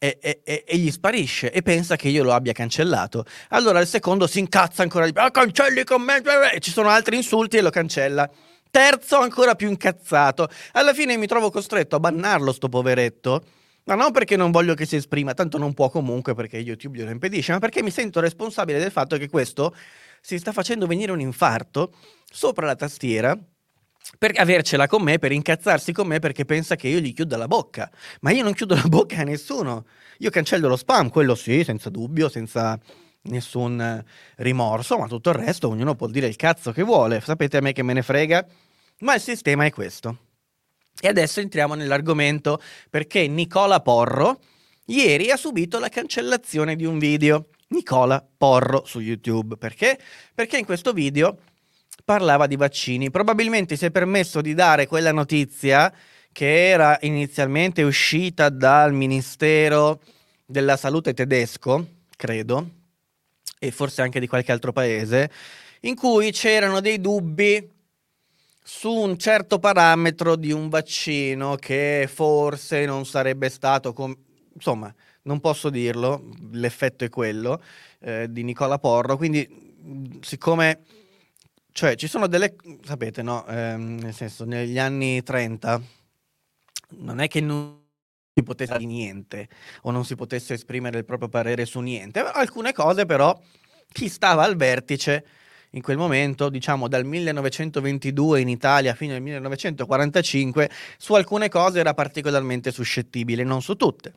[0.01, 3.25] e, e, e, gli sparisce e pensa che io lo abbia cancellato.
[3.51, 6.89] Allora il secondo si incazza ancora di più, ah, cancelli i commenti, e ci sono
[6.89, 8.29] altri insulti e lo cancella.
[8.69, 10.49] Terzo ancora più incazzato.
[10.73, 13.45] Alla fine mi trovo costretto a bannarlo sto poveretto
[13.85, 17.11] ma non perché non voglio che si esprima, tanto non può comunque perché YouTube glielo
[17.11, 19.75] impedisce, ma perché mi sento responsabile del fatto che questo
[20.21, 21.93] si sta facendo venire un infarto
[22.31, 23.37] sopra la tastiera
[24.19, 27.47] per avercela con me, per incazzarsi con me perché pensa che io gli chiuda la
[27.47, 27.91] bocca.
[28.21, 29.87] Ma io non chiudo la bocca a nessuno.
[30.19, 32.79] Io cancello lo spam, quello sì, senza dubbio, senza
[33.23, 34.05] nessun
[34.37, 37.21] rimorso, ma tutto il resto ognuno può dire il cazzo che vuole.
[37.21, 38.45] Sapete a me che me ne frega?
[39.01, 40.32] Ma il sistema è questo.
[41.01, 44.41] E adesso entriamo nell'argomento perché Nicola Porro
[44.87, 47.49] ieri ha subito la cancellazione di un video.
[47.69, 49.57] Nicola Porro su YouTube.
[49.57, 49.99] Perché?
[50.35, 51.39] Perché in questo video
[52.05, 53.11] parlava di vaccini.
[53.11, 55.93] Probabilmente si è permesso di dare quella notizia
[56.33, 60.01] che era inizialmente uscita dal Ministero
[60.47, 62.71] della Salute tedesco, credo,
[63.59, 65.31] e forse anche di qualche altro paese,
[65.81, 67.71] in cui c'erano dei dubbi
[68.63, 74.17] su un certo parametro di un vaccino che forse non sarebbe stato, com-
[74.55, 77.63] insomma, non posso dirlo, l'effetto è quello
[78.01, 80.83] eh, di Nicola Porro, quindi siccome
[81.73, 85.81] cioè ci sono delle sapete, no, eh, nel senso negli anni 30
[86.99, 87.81] non è che non
[88.35, 89.49] si potesse dire niente
[89.83, 93.39] o non si potesse esprimere il proprio parere su niente, alcune cose però
[93.89, 95.25] chi stava al vertice
[95.73, 101.95] in quel momento, diciamo dal 1922 in Italia fino al 1945, su alcune cose era
[101.95, 104.13] particolarmente suscettibile, non su tutte.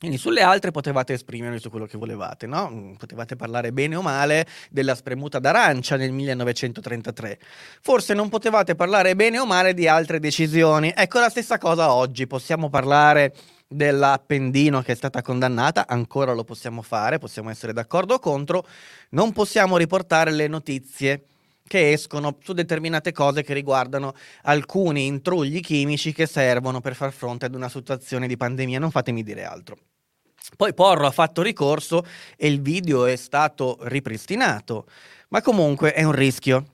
[0.00, 2.70] Quindi sulle altre potevate esprimervi su quello che volevate, no?
[2.70, 7.38] Mm, potevate parlare bene o male della spremuta d'arancia nel 1933.
[7.82, 10.90] Forse non potevate parlare bene o male di altre decisioni.
[10.96, 13.34] Ecco la stessa cosa oggi, possiamo parlare
[13.72, 18.66] dell'Appendino che è stata condannata, ancora lo possiamo fare, possiamo essere d'accordo o contro,
[19.10, 21.26] non possiamo riportare le notizie
[21.68, 27.46] che escono su determinate cose che riguardano alcuni intrugli chimici che servono per far fronte
[27.46, 29.78] ad una situazione di pandemia, non fatemi dire altro.
[30.56, 32.04] Poi Porro ha fatto ricorso
[32.36, 34.86] e il video è stato ripristinato,
[35.28, 36.64] ma comunque è un rischio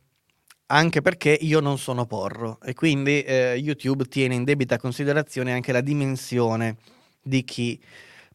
[0.66, 5.72] anche perché io non sono porro e quindi eh, YouTube tiene in debita considerazione anche
[5.72, 6.76] la dimensione
[7.22, 7.80] di chi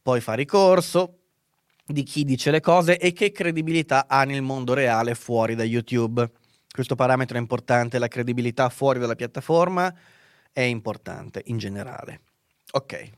[0.00, 1.18] poi fa ricorso,
[1.84, 6.30] di chi dice le cose e che credibilità ha nel mondo reale fuori da YouTube.
[6.70, 9.94] Questo parametro è importante, la credibilità fuori dalla piattaforma
[10.52, 12.20] è importante in generale.
[12.72, 13.10] Ok,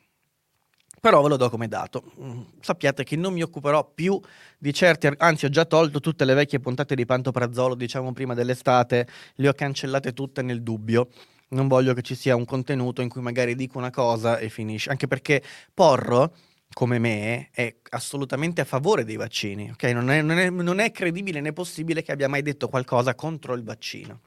[1.04, 2.02] però ve lo do come dato.
[2.18, 4.18] Mm, sappiate che non mi occuperò più
[4.56, 9.06] di certi, anzi ho già tolto tutte le vecchie puntate di Pantoprazzolo, diciamo prima dell'estate,
[9.34, 11.10] le ho cancellate tutte nel dubbio.
[11.48, 14.88] Non voglio che ci sia un contenuto in cui magari dico una cosa e finisce,
[14.88, 15.42] anche perché
[15.74, 16.34] Porro,
[16.72, 19.82] come me, è assolutamente a favore dei vaccini, ok?
[19.82, 23.52] Non è, non è, non è credibile né possibile che abbia mai detto qualcosa contro
[23.52, 24.20] il vaccino,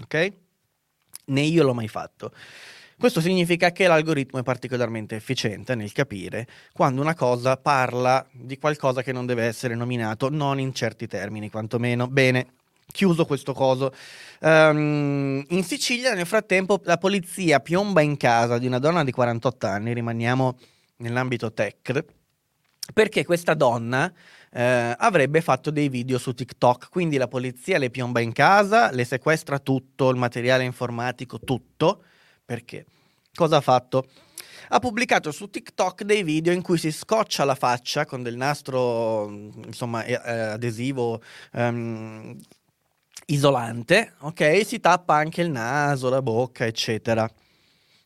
[0.00, 0.32] ok?
[1.26, 2.32] Né io l'ho mai fatto.
[3.02, 9.02] Questo significa che l'algoritmo è particolarmente efficiente nel capire quando una cosa parla di qualcosa
[9.02, 12.06] che non deve essere nominato, non in certi termini, quantomeno.
[12.06, 12.52] Bene,
[12.86, 13.92] chiuso questo coso.
[14.38, 19.66] Um, in Sicilia, nel frattempo, la polizia piomba in casa di una donna di 48
[19.66, 20.56] anni, rimaniamo
[20.98, 22.04] nell'ambito tech,
[22.94, 24.12] perché questa donna
[24.52, 26.88] eh, avrebbe fatto dei video su TikTok.
[26.88, 32.04] Quindi la polizia le piomba in casa, le sequestra tutto, il materiale informatico, tutto
[32.44, 32.86] perché?
[33.34, 34.06] Cosa ha fatto?
[34.68, 39.28] Ha pubblicato su TikTok dei video in cui si scoccia la faccia con del nastro,
[39.66, 42.38] insomma, eh, adesivo um,
[43.26, 44.64] isolante, ok?
[44.64, 47.30] Si tappa anche il naso, la bocca, eccetera.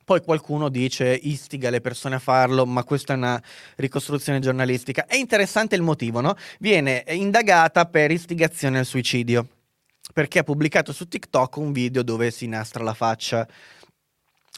[0.04, 3.42] Poi qualcuno dice istiga le persone a farlo, ma questa è una
[3.76, 5.06] ricostruzione giornalistica.
[5.06, 6.36] È interessante il motivo, no?
[6.60, 9.48] Viene indagata per istigazione al suicidio,
[10.12, 13.48] perché ha pubblicato su TikTok un video dove si nastra la faccia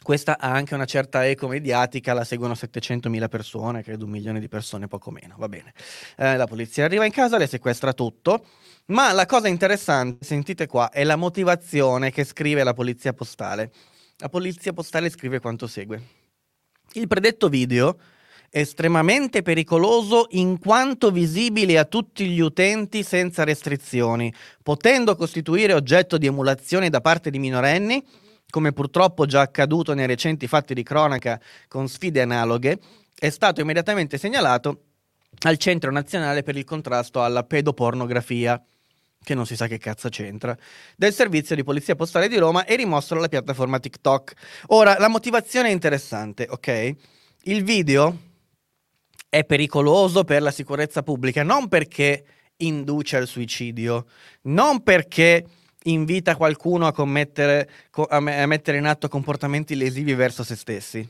[0.09, 4.49] questa ha anche una certa eco mediatica, la seguono 700.000 persone, credo un milione di
[4.49, 5.75] persone, poco meno, va bene.
[6.17, 8.43] Eh, la polizia arriva in casa, le sequestra tutto,
[8.87, 13.71] ma la cosa interessante, sentite qua, è la motivazione che scrive la polizia postale.
[14.17, 16.03] La polizia postale scrive quanto segue.
[16.95, 17.99] Il predetto video
[18.49, 26.25] estremamente pericoloso in quanto visibile a tutti gli utenti senza restrizioni, potendo costituire oggetto di
[26.25, 28.03] emulazione da parte di minorenni
[28.51, 32.79] come purtroppo già accaduto nei recenti fatti di cronaca con sfide analoghe,
[33.19, 34.85] è stato immediatamente segnalato
[35.41, 38.63] al Centro Nazionale per il Contrasto alla Pedopornografia,
[39.23, 40.57] che non si sa che cazzo c'entra,
[40.97, 44.33] del Servizio di Polizia Postale di Roma e rimosso dalla piattaforma TikTok.
[44.69, 46.95] Ora, la motivazione è interessante, ok?
[47.43, 48.17] Il video
[49.29, 52.25] è pericoloso per la sicurezza pubblica, non perché
[52.59, 54.07] induce al suicidio,
[54.43, 55.45] non perché
[55.93, 61.09] invita qualcuno a, commettere, a mettere in atto comportamenti lesivi verso se stessi.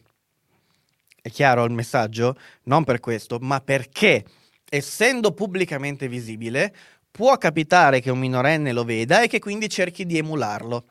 [1.20, 2.36] È chiaro il messaggio?
[2.64, 4.24] Non per questo, ma perché,
[4.68, 6.74] essendo pubblicamente visibile,
[7.10, 10.84] può capitare che un minorenne lo veda e che quindi cerchi di emularlo.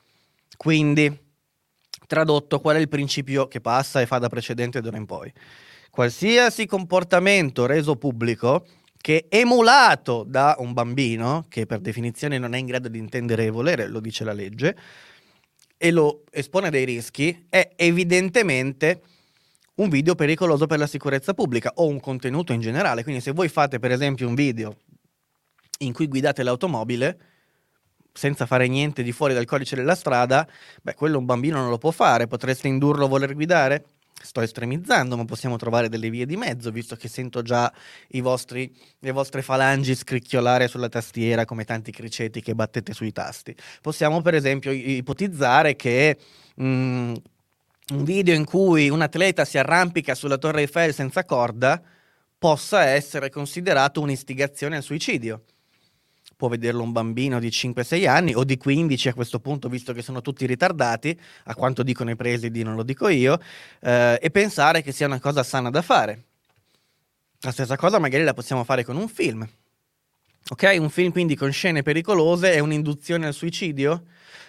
[0.58, 1.26] Quindi,
[2.06, 5.32] tradotto, qual è il principio che passa e fa da precedente d'ora in poi?
[5.89, 8.65] Qualsiasi comportamento reso pubblico
[8.99, 13.49] che emulato da un bambino, che per definizione non è in grado di intendere e
[13.49, 14.75] volere, lo dice la legge,
[15.77, 19.01] e lo espone a dei rischi, è evidentemente
[19.75, 23.03] un video pericoloso per la sicurezza pubblica o un contenuto in generale.
[23.03, 24.75] Quindi se voi fate per esempio un video
[25.79, 27.19] in cui guidate l'automobile
[28.12, 30.47] senza fare niente di fuori dal codice della strada,
[30.81, 33.86] beh, quello un bambino non lo può fare, potreste indurlo a voler guidare?
[34.21, 37.71] Sto estremizzando, ma possiamo trovare delle vie di mezzo, visto che sento già
[38.21, 43.56] vostri, le vostre falangi scricchiolare sulla tastiera come tanti criceti che battete sui tasti.
[43.82, 46.17] Possiamo per esempio ipotizzare che
[46.62, 47.13] mm,
[47.93, 51.82] un video in cui un atleta si arrampica sulla Torre Eiffel senza corda
[52.38, 55.43] possa essere considerato un'istigazione al suicidio
[56.38, 60.04] può vederlo un bambino di 5-6 anni o di 15 a questo punto, visto che
[60.04, 63.39] sono tutti ritardati, a quanto dicono i presidi non lo dico io,
[63.82, 66.23] eh, e pensare che sia una cosa sana da fare.
[67.41, 69.47] La stessa cosa magari la possiamo fare con un film.
[70.50, 74.04] Ok, un film quindi con scene pericolose è un'induzione al suicidio?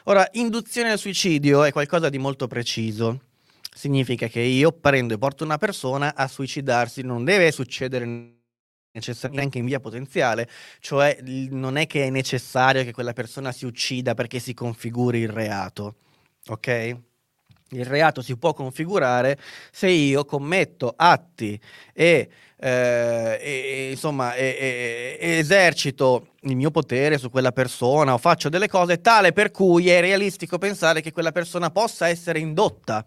[0.04, 3.22] Ora, induzione al suicidio è qualcosa di molto preciso.
[3.74, 8.37] Significa che io prendo e porto una persona a suicidarsi, non deve succedere
[9.30, 10.48] neanche in via potenziale,
[10.80, 11.18] cioè
[11.50, 15.96] non è che è necessario che quella persona si uccida perché si configuri il reato,
[16.48, 16.96] ok?
[17.72, 19.38] Il reato si può configurare
[19.70, 21.60] se io commetto atti
[21.92, 28.48] e, eh, e insomma e, e, esercito il mio potere su quella persona o faccio
[28.48, 33.04] delle cose tale per cui è realistico pensare che quella persona possa essere indotta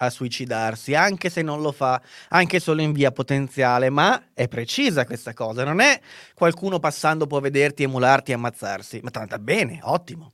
[0.00, 5.04] a suicidarsi, anche se non lo fa, anche solo in via potenziale, ma è precisa
[5.04, 6.00] questa cosa, non è
[6.34, 10.32] qualcuno passando può vederti, emularti e ammazzarsi, ma tanto bene, ottimo.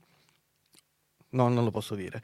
[1.31, 2.23] No, non lo posso dire.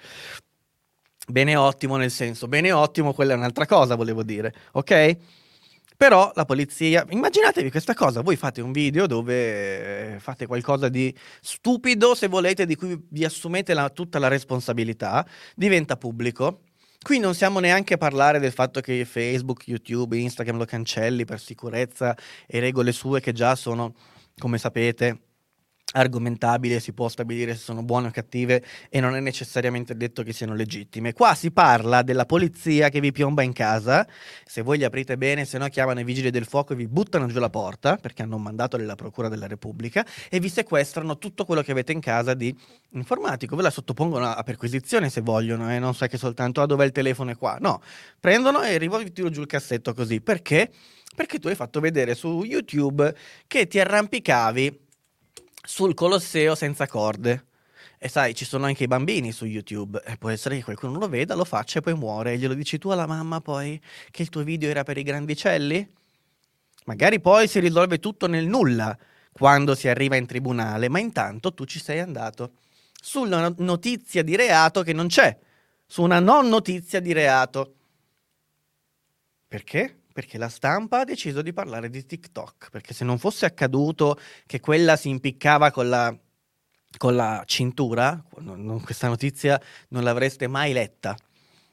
[1.27, 5.17] Bene ottimo nel senso, bene ottimo, quella è un'altra cosa, volevo dire, ok?
[5.97, 11.15] Però la polizia, immaginatevi questa cosa, voi fate un video dove eh, fate qualcosa di
[11.41, 16.63] stupido, se volete, di cui vi assumete la, tutta la responsabilità, diventa pubblico,
[17.03, 21.41] Qui non siamo neanche a parlare del fatto che Facebook, YouTube, Instagram lo cancelli per
[21.41, 22.15] sicurezza
[22.47, 23.95] e regole sue che già sono,
[24.39, 25.30] come sapete,
[25.93, 30.33] argomentabile, si può stabilire se sono buone o cattive e non è necessariamente detto che
[30.33, 31.13] siano legittime.
[31.13, 34.07] Qua si parla della polizia che vi piomba in casa,
[34.45, 37.27] se voi li aprite bene, se no chiamano i vigili del fuoco e vi buttano
[37.27, 41.45] giù la porta perché hanno un mandato della Procura della Repubblica e vi sequestrano tutto
[41.45, 42.55] quello che avete in casa di
[42.91, 45.79] informatico, ve la sottopongono a perquisizione se vogliono e eh?
[45.79, 47.83] non sai che soltanto ah dov'è il telefono e qua, no,
[48.19, 48.79] prendono e
[49.13, 50.71] tiro giù il cassetto così, perché?
[51.15, 53.15] Perché tu hai fatto vedere su YouTube
[53.47, 54.89] che ti arrampicavi
[55.63, 57.47] sul Colosseo senza corde.
[57.99, 60.03] E sai, ci sono anche i bambini su YouTube.
[60.05, 62.33] E può essere che qualcuno lo veda, lo faccia e poi muore.
[62.33, 65.89] E glielo dici tu alla mamma poi che il tuo video era per i grandicelli?
[66.87, 68.97] Magari poi si risolve tutto nel nulla
[69.33, 72.53] quando si arriva in tribunale, ma intanto tu ci sei andato
[73.01, 75.39] su una notizia di reato che non c'è,
[75.87, 77.75] su una non notizia di reato.
[79.47, 80.00] Perché?
[80.21, 84.61] Perché la stampa ha deciso di parlare di TikTok, perché se non fosse accaduto che
[84.61, 86.15] quella si impiccava con la,
[86.99, 88.23] con la cintura,
[88.85, 89.59] questa notizia
[89.89, 91.17] non l'avreste mai letta.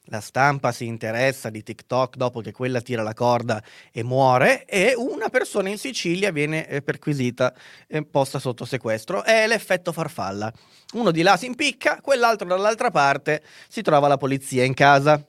[0.05, 4.93] La stampa si interessa di TikTok dopo che quella tira la corda e muore e
[4.95, 7.53] una persona in Sicilia viene eh, perquisita
[7.85, 9.25] e posta sotto sequestro.
[9.25, 10.49] È l'effetto farfalla.
[10.93, 15.21] Uno di là si impicca, quell'altro dall'altra parte si trova la polizia in casa.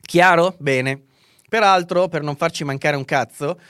[0.00, 0.56] Chiaro?
[0.58, 1.12] Bene.
[1.54, 3.60] Peraltro, per non farci mancare un cazzo,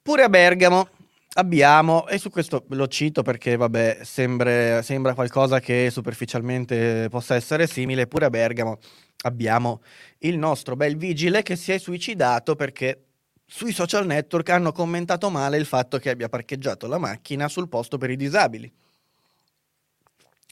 [0.00, 0.90] pure a Bergamo
[1.32, 7.66] abbiamo, e su questo lo cito perché vabbè, sembra, sembra qualcosa che superficialmente possa essere
[7.66, 8.78] simile, pure a Bergamo
[9.22, 9.82] abbiamo
[10.18, 13.06] il nostro bel vigile che si è suicidato perché
[13.44, 17.98] sui social network hanno commentato male il fatto che abbia parcheggiato la macchina sul posto
[17.98, 18.72] per i disabili.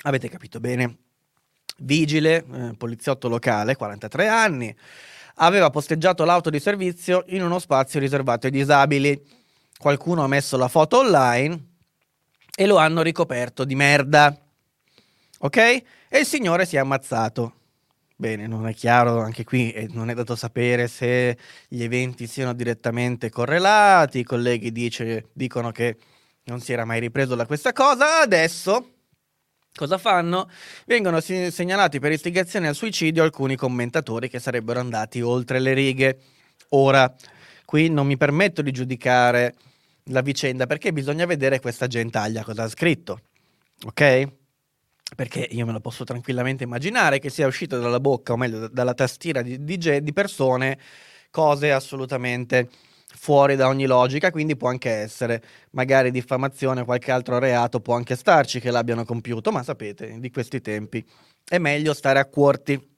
[0.03, 0.97] Avete capito bene?
[1.77, 4.77] Vigile, eh, poliziotto locale, 43 anni,
[5.39, 9.21] aveva posteggiato l'auto di servizio in uno spazio riservato ai disabili.
[9.77, 11.67] Qualcuno ha messo la foto online
[12.55, 14.37] e lo hanno ricoperto di merda.
[15.41, 15.57] Ok?
[15.57, 17.55] E il signore si è ammazzato.
[18.17, 22.53] Bene, non è chiaro anche qui, eh, non è dato sapere se gli eventi siano
[22.53, 25.97] direttamente correlati, i colleghi dice, dicono che
[26.45, 28.98] non si era mai ripreso da questa cosa, adesso
[29.79, 30.51] cosa fanno?
[30.87, 36.19] Vengono segnalati per istigazione al suicidio alcuni commentatori che sarebbero andati oltre le righe.
[36.71, 37.15] Ora,
[37.65, 39.55] qui non mi permetto di giudicare
[40.07, 43.21] la vicenda perché bisogna vedere questa gentaglia cosa ha scritto,
[43.87, 44.29] ok?
[45.15, 48.93] perché io me lo posso tranquillamente immaginare che sia uscito dalla bocca, o meglio dalla
[48.93, 50.79] tastiera di, di, di persone,
[51.31, 52.69] cose assolutamente
[53.19, 57.97] fuori da ogni logica, quindi può anche essere magari diffamazione o qualche altro reato, può
[57.97, 61.05] anche starci che l'abbiano compiuto, ma sapete, di questi tempi
[61.45, 62.97] è meglio stare a quarti.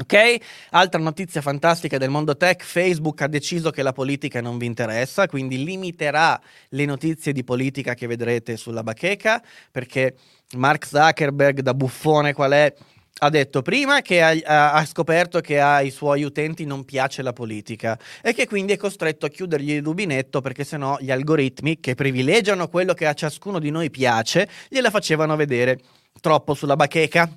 [0.00, 0.36] Ok?
[0.70, 5.26] Altra notizia fantastica del mondo tech, Facebook ha deciso che la politica non vi interessa,
[5.26, 9.42] quindi limiterà le notizie di politica che vedrete sulla bacheca,
[9.72, 10.14] perché
[10.56, 12.72] Mark Zuckerberg, da buffone qual è,
[13.18, 17.98] ha detto prima che ha, ha, scoperto che ai suoi utenti non piace la politica
[18.22, 22.68] e che quindi è costretto a chiudergli il rubinetto perché sennò gli algoritmi che privilegiano
[22.68, 25.80] quello che a ciascuno di noi piace gliela facevano vedere
[26.20, 27.28] troppo sulla bacheca.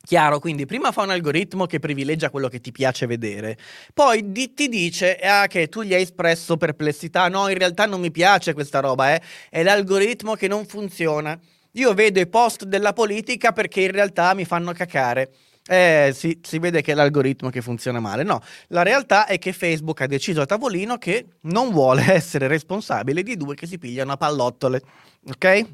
[0.00, 3.58] Chiaro, quindi prima fa un algoritmo che privilegia quello che ti piace vedere,
[3.92, 8.00] poi di- ti dice ah, che tu gli hai espresso perplessità, no, in realtà non
[8.00, 9.20] mi piace questa roba, eh.
[9.50, 11.38] è l'algoritmo che non funziona.
[11.72, 15.30] Io vedo i post della politica perché in realtà mi fanno cacare.
[15.66, 18.22] Eh, si, si, vede che è l'algoritmo che funziona male.
[18.22, 23.22] No, la realtà è che Facebook ha deciso a tavolino che non vuole essere responsabile
[23.22, 24.80] di due che si pigliano a pallottole.
[25.28, 25.66] Ok?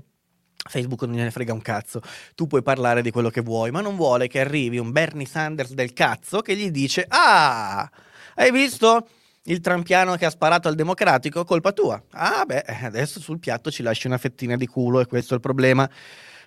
[0.69, 2.01] Facebook non gliene frega un cazzo,
[2.35, 5.75] tu puoi parlare di quello che vuoi, ma non vuole che arrivi un Bernie Sanders
[5.75, 7.89] del cazzo che gli dice Ah,
[8.37, 9.07] hai visto
[9.45, 11.45] il trampiano che ha sparato al democratico?
[11.45, 12.03] Colpa tua.
[12.11, 15.43] Ah, beh, adesso sul piatto ci lasci una fettina di culo e questo è il
[15.43, 15.89] problema.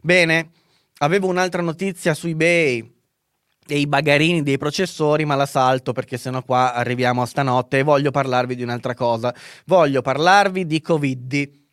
[0.01, 0.51] Bene,
[0.99, 2.95] avevo un'altra notizia su eBay
[3.69, 7.83] e i bagarini dei processori, ma la salto perché sennò qua arriviamo a stanotte e
[7.83, 9.33] voglio parlarvi di un'altra cosa.
[9.65, 11.65] Voglio parlarvi di Covid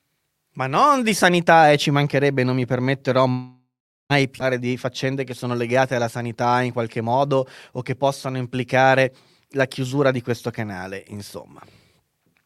[0.55, 5.35] ma non di sanità e ci mancherebbe, non mi permetterò mai parlare di faccende che
[5.35, 9.15] sono legate alla sanità in qualche modo o che possano implicare
[9.55, 11.61] la chiusura di questo canale, insomma.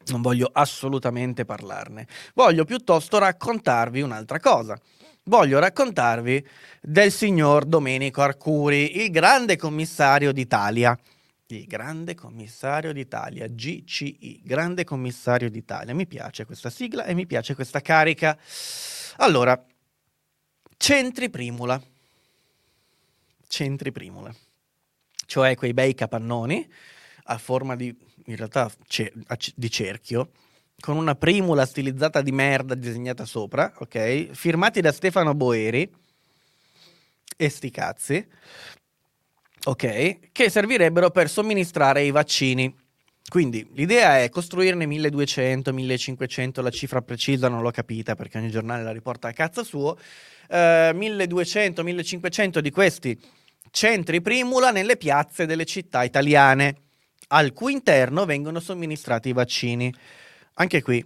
[0.06, 2.06] Non voglio assolutamente parlarne.
[2.34, 4.78] Voglio piuttosto raccontarvi un'altra cosa.
[5.24, 6.46] Voglio raccontarvi
[6.80, 10.98] del signor Domenico Arcuri, il grande commissario d'Italia
[11.50, 15.94] il grande commissario d'Italia, GCI, grande commissario d'Italia.
[15.94, 18.38] Mi piace questa sigla e mi piace questa carica.
[19.16, 19.58] Allora,
[20.76, 21.80] centri primula.
[23.46, 24.34] Centri primula.
[25.24, 26.70] Cioè quei bei capannoni
[27.30, 27.94] a forma di,
[28.26, 28.70] in realtà,
[29.54, 30.30] di cerchio,
[30.80, 34.30] con una primula stilizzata di merda disegnata sopra, ok?
[34.32, 35.90] Firmati da Stefano Boeri.
[37.40, 38.26] E sti cazzi
[39.64, 42.74] ok, che servirebbero per somministrare i vaccini.
[43.28, 48.82] Quindi l'idea è costruirne 1200, 1500, la cifra precisa non l'ho capita perché ogni giornale
[48.82, 49.98] la riporta a cazzo suo,
[50.48, 53.20] eh, 1200, 1500 di questi
[53.70, 56.87] centri primula nelle piazze delle città italiane,
[57.28, 59.92] al cui interno vengono somministrati i vaccini.
[60.54, 61.04] Anche qui,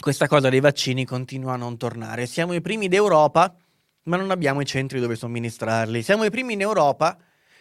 [0.00, 2.26] questa cosa dei vaccini continua a non tornare.
[2.26, 3.54] Siamo i primi d'Europa,
[4.04, 6.02] ma non abbiamo i centri dove somministrarli.
[6.02, 7.16] Siamo i primi in Europa,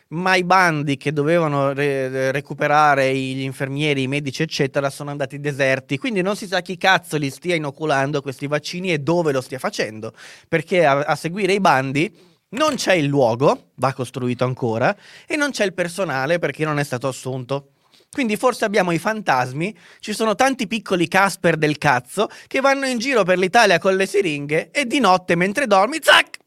[0.09, 5.97] ma i bandi che dovevano re- recuperare gli infermieri, i medici, eccetera, sono andati deserti.
[5.97, 9.59] Quindi non si sa chi cazzo li stia inoculando questi vaccini e dove lo stia
[9.59, 10.13] facendo,
[10.47, 14.95] perché a, a seguire i bandi non c'è il luogo, va costruito ancora,
[15.25, 17.71] e non c'è il personale perché non è stato assunto.
[18.09, 22.99] Quindi forse abbiamo i fantasmi, ci sono tanti piccoli Casper del cazzo che vanno in
[22.99, 26.37] giro per l'Italia con le siringhe e di notte mentre dormi, zac,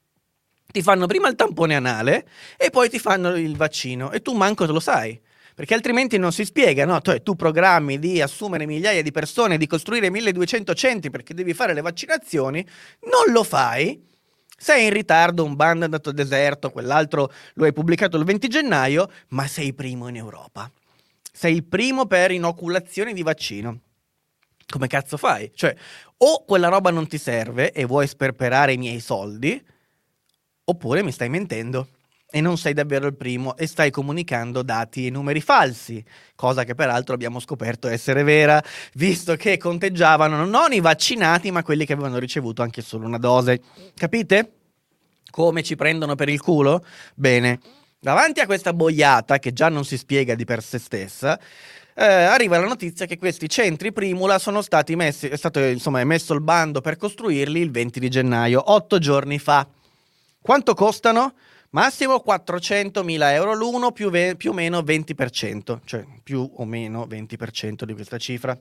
[0.71, 2.27] ti fanno prima il tampone anale
[2.57, 5.21] e poi ti fanno il vaccino e tu manco te lo sai.
[5.55, 7.03] Perché altrimenti non si spiega, no?
[7.03, 11.75] Tu, tu programmi di assumere migliaia di persone, di costruire 1200 centri perché devi fare
[11.75, 12.67] le vaccinazioni,
[13.03, 14.09] non lo fai,
[14.63, 19.11] Sei in ritardo, un bando è andato deserto, quell'altro lo hai pubblicato il 20 gennaio,
[19.29, 20.71] ma sei primo in Europa.
[21.33, 23.81] Sei il primo per inoculazioni di vaccino.
[24.69, 25.51] Come cazzo fai?
[25.55, 25.75] Cioè,
[26.19, 29.65] o quella roba non ti serve e vuoi sperperare i miei soldi,
[30.65, 31.89] oppure mi stai mentendo
[32.31, 36.03] e non sei davvero il primo e stai comunicando dati e numeri falsi,
[36.35, 38.63] cosa che peraltro abbiamo scoperto essere vera,
[38.95, 43.61] visto che conteggiavano non i vaccinati, ma quelli che avevano ricevuto anche solo una dose.
[43.95, 44.53] Capite?
[45.31, 46.85] Come ci prendono per il culo?
[47.15, 47.61] Bene,
[47.99, 51.39] davanti a questa boiata che già non si spiega di per sé stessa,
[51.95, 56.33] eh, arriva la notizia che questi centri Primula sono stati messi, è stato insomma emesso
[56.33, 59.67] il bando per costruirli il 20 di gennaio, otto giorni fa.
[60.41, 61.35] Quanto costano?
[61.71, 67.85] Massimo 400.000 euro l'uno più, ve- più o meno 20%, cioè più o meno 20%
[67.85, 68.59] di questa cifra.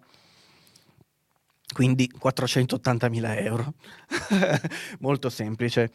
[1.73, 3.73] Quindi 480.000 euro.
[4.99, 5.91] Molto semplice.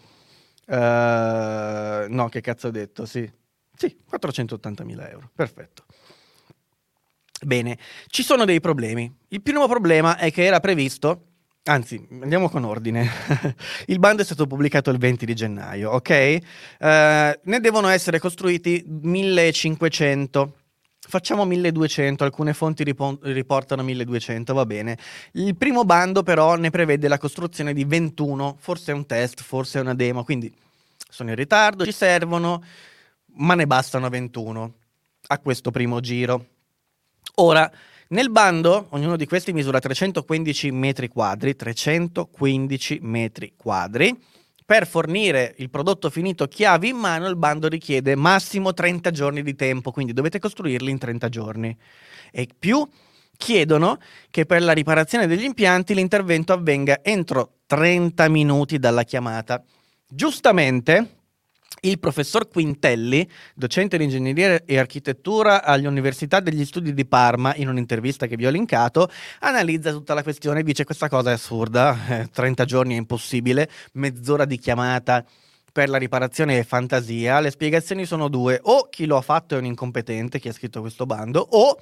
[0.67, 3.07] Uh, no, che cazzo ho detto?
[3.07, 3.31] Sì,
[3.77, 5.31] sì 480.000 euro.
[5.35, 5.85] Perfetto.
[7.43, 9.13] Bene, ci sono dei problemi.
[9.29, 11.34] Il primo problema è che era previsto
[11.67, 13.09] Anzi, andiamo con ordine.
[13.87, 16.39] il bando è stato pubblicato il 20 di gennaio, ok?
[16.79, 20.57] Uh, ne devono essere costruiti 1500.
[21.07, 24.99] Facciamo 1200, alcune fonti riportano 1200, va bene.
[25.33, 29.79] Il primo bando però ne prevede la costruzione di 21, forse è un test, forse
[29.79, 30.53] è una demo, quindi
[31.09, 32.63] sono in ritardo, ci servono,
[33.37, 34.75] ma ne bastano 21
[35.29, 36.47] a questo primo giro.
[37.37, 37.71] Ora,
[38.09, 44.17] nel bando, ognuno di questi misura 315 metri quadri, 315 metri quadri.
[44.67, 49.55] Per fornire il prodotto finito chiavi in mano, il bando richiede massimo 30 giorni di
[49.55, 51.77] tempo, quindi dovete costruirli in 30 giorni.
[52.31, 52.87] E più
[53.37, 53.99] chiedono
[54.31, 59.63] che per la riparazione degli impianti l'intervento avvenga entro 30 minuti dalla chiamata.
[60.09, 61.24] Giustamente,
[61.85, 68.27] il professor Quintelli, docente di ingegneria e architettura all'Università degli Studi di Parma, in un'intervista
[68.27, 69.11] che vi ho linkato,
[69.41, 73.69] analizza tutta la questione e dice questa cosa è assurda, eh, 30 giorni è impossibile,
[73.93, 75.25] mezz'ora di chiamata
[75.73, 79.59] per la riparazione è fantasia, le spiegazioni sono due, o chi lo ha fatto è
[79.59, 81.77] un incompetente, chi ha scritto questo bando, o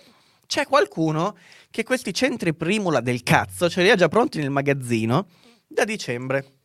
[0.47, 1.37] c'è qualcuno
[1.71, 5.27] che questi centri primula del cazzo ce li ha già pronti nel magazzino
[5.67, 6.62] da dicembre.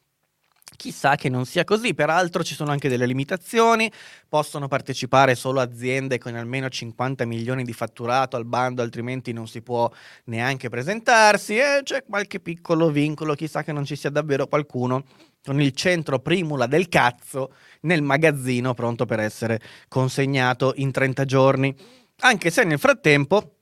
[0.75, 3.91] Chissà che non sia così, peraltro ci sono anche delle limitazioni,
[4.27, 9.61] possono partecipare solo aziende con almeno 50 milioni di fatturato al bando, altrimenti non si
[9.61, 9.89] può
[10.25, 15.05] neanche presentarsi e c'è qualche piccolo vincolo, chissà che non ci sia davvero qualcuno
[15.43, 21.75] con il centro primula del cazzo nel magazzino pronto per essere consegnato in 30 giorni.
[22.19, 23.56] Anche se nel frattempo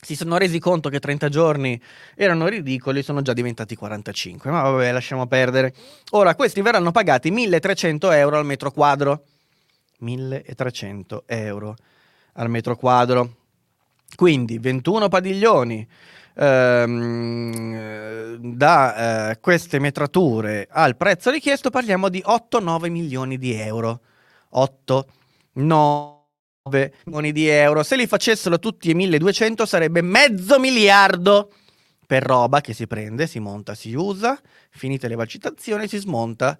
[0.00, 1.80] si sono resi conto che 30 giorni
[2.14, 4.50] erano ridicoli, sono già diventati 45.
[4.50, 5.74] Ma vabbè, lasciamo perdere.
[6.10, 9.24] Ora, questi verranno pagati 1300 euro al metro quadro.
[9.98, 11.76] 1300 euro
[12.34, 13.34] al metro quadro.
[14.14, 15.86] Quindi 21 padiglioni
[16.34, 24.00] ehm, da eh, queste metrature al prezzo richiesto parliamo di 8-9 milioni di euro.
[24.50, 25.06] 8,
[25.54, 26.17] 9
[27.04, 27.82] milioni di euro.
[27.82, 31.52] Se li facessero tutti e 1200 sarebbe mezzo miliardo
[32.06, 34.40] per roba che si prende, si monta, si usa,
[34.70, 36.58] finite le vaccinazioni, si smonta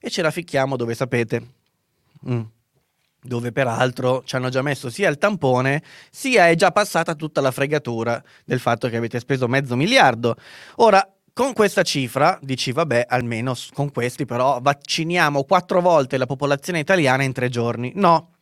[0.00, 1.42] e ce la ficchiamo dove sapete.
[2.28, 2.40] Mm.
[3.20, 7.50] Dove peraltro ci hanno già messo sia il tampone, sia è già passata tutta la
[7.50, 10.36] fregatura del fatto che avete speso mezzo miliardo.
[10.76, 16.80] Ora, con questa cifra dici, vabbè, almeno con questi però vacciniamo quattro volte la popolazione
[16.80, 17.92] italiana in tre giorni.
[17.94, 18.37] No,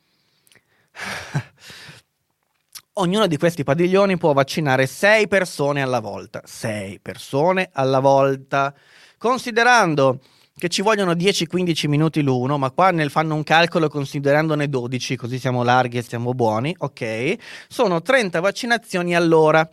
[2.99, 6.41] Ognuno di questi padiglioni può vaccinare 6 persone alla volta.
[6.43, 8.75] 6 persone alla volta.
[9.19, 10.21] Considerando
[10.57, 15.39] che ci vogliono 10-15 minuti l'uno, ma qua nel fanno un calcolo considerandone 12, così
[15.39, 17.35] siamo larghi e siamo buoni, ok?
[17.69, 19.69] Sono 30 vaccinazioni all'ora.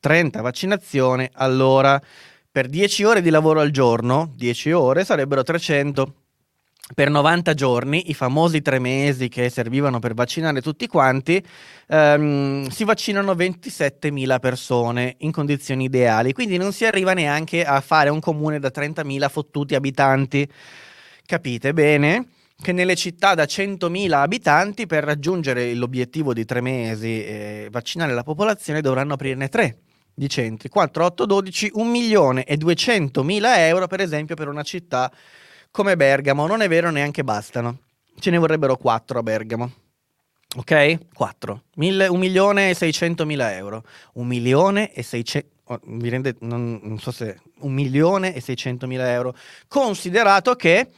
[0.00, 2.00] 30 vaccinazioni all'ora.
[2.50, 6.14] Per 10 ore di lavoro al giorno, 10 ore sarebbero 300
[6.94, 11.42] per 90 giorni, i famosi tre mesi che servivano per vaccinare tutti quanti,
[11.86, 18.10] ehm, si vaccinano 27.000 persone in condizioni ideali, quindi non si arriva neanche a fare
[18.10, 20.46] un comune da 30.000 fottuti abitanti.
[21.24, 22.26] Capite bene?
[22.60, 28.22] Che nelle città da 100.000 abitanti, per raggiungere l'obiettivo di tre mesi e vaccinare la
[28.22, 29.78] popolazione, dovranno aprirne tre
[30.14, 30.68] di centri.
[30.68, 35.10] 4, 8, 12, 1 milione e 200 mila euro, per esempio, per una città
[35.72, 36.46] come Bergamo.
[36.46, 37.78] Non è vero, neanche bastano.
[38.20, 39.72] Ce ne vorrebbero 4 a Bergamo.
[40.56, 40.98] Ok?
[41.12, 41.62] 4.
[41.74, 43.82] 1 milione e 600 mila euro.
[44.12, 45.48] 1 milione e 600...
[45.64, 47.40] Oh, rende, non, non, so se...
[47.58, 49.34] 1 milione e 600 mila euro.
[49.66, 50.88] Considerato che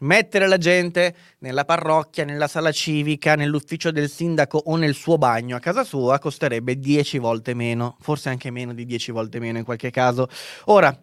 [0.00, 5.54] Mettere la gente nella parrocchia, nella sala civica, nell'ufficio del sindaco o nel suo bagno
[5.54, 9.64] a casa sua costerebbe 10 volte meno, forse anche meno di 10 volte meno in
[9.64, 10.28] qualche caso.
[10.64, 10.98] Ora,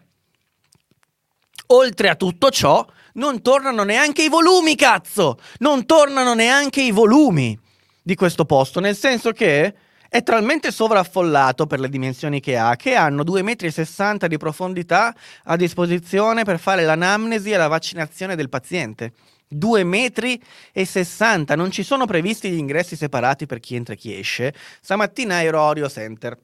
[1.68, 5.38] oltre a tutto ciò, non tornano neanche i volumi, cazzo!
[5.58, 7.58] Non tornano neanche i volumi
[8.02, 9.74] di questo posto, nel senso che
[10.08, 15.56] è talmente sovraffollato per le dimensioni che ha che hanno 2,60 m di profondità a
[15.56, 19.12] disposizione per fare l'anamnesi e la vaccinazione del paziente.
[19.54, 24.54] 2,60 m, non ci sono previsti gli ingressi separati per chi entra e chi esce.
[24.80, 26.38] Stamattina ero a Orio Center,